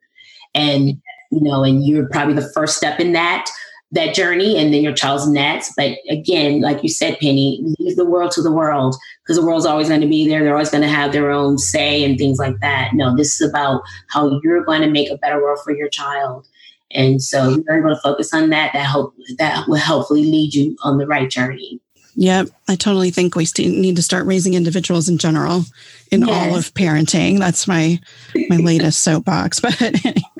[0.55, 0.89] and
[1.31, 3.49] you know and you're probably the first step in that
[3.93, 5.73] that journey and then your child's next.
[5.77, 9.67] But again, like you said, Penny, leave the world to the world because the world's
[9.67, 10.45] always going to be there.
[10.45, 12.91] They're always going to have their own say and things like that.
[12.95, 16.47] No, this is about how you're going to make a better world for your child.
[16.93, 18.73] And so you're able to focus on that.
[18.73, 21.81] That hope that will hopefully lead you on the right journey.
[22.17, 25.65] Yep, I totally think we need to start raising individuals in general
[26.11, 26.31] in yes.
[26.31, 27.39] all of parenting.
[27.39, 28.01] That's my
[28.49, 29.61] my latest soapbox.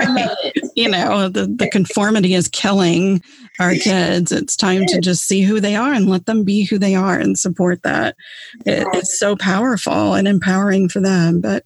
[0.01, 3.23] But anyway, you know, the, the conformity is killing
[3.61, 4.33] our kids.
[4.33, 7.19] It's time to just see who they are and let them be who they are
[7.19, 8.17] and support that.
[8.65, 11.41] It, it's so powerful and empowering for them.
[11.41, 11.65] But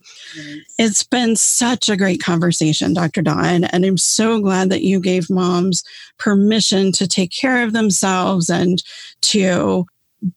[0.77, 3.23] it's been such a great conversation, Dr.
[3.23, 3.65] Dawn.
[3.65, 5.85] And I'm so glad that you gave moms
[6.19, 8.83] permission to take care of themselves and
[9.23, 9.87] to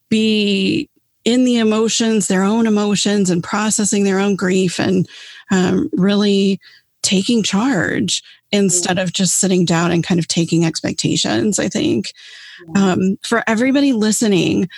[0.10, 0.90] be
[1.26, 5.10] in the emotions, their own emotions, and processing their own grief and
[5.50, 6.60] um, really
[7.04, 11.60] taking charge instead of just sitting down and kind of taking expectations.
[11.60, 12.14] I think
[12.76, 14.70] um, for everybody listening,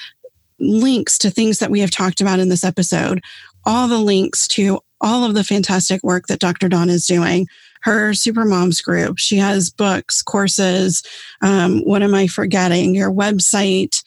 [0.59, 3.22] links to things that we have talked about in this episode,
[3.65, 6.67] all the links to all of the fantastic work that Dr.
[6.67, 7.47] Dawn is doing.
[7.82, 9.17] Her Super Moms group.
[9.20, 11.01] She has books, courses.
[11.41, 12.93] Um, what am I forgetting?
[12.93, 14.03] Your website,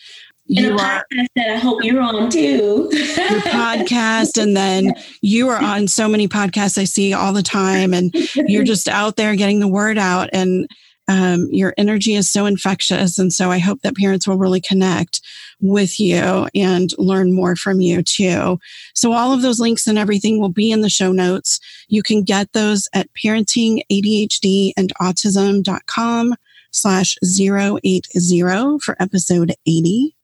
[0.46, 1.04] you are
[1.36, 2.88] that I hope you're on too.
[2.92, 7.94] your podcast, and then you are on so many podcasts I see all the time,
[7.94, 10.68] and you're just out there getting the word out, and
[11.08, 15.20] um, your energy is so infectious, and so I hope that parents will really connect
[15.60, 18.58] with you and learn more from you too.
[18.94, 21.60] So all of those links and everything will be in the show notes.
[21.88, 26.34] You can get those at parentingadhd and autism.com
[26.72, 30.16] slash 080 for episode 80.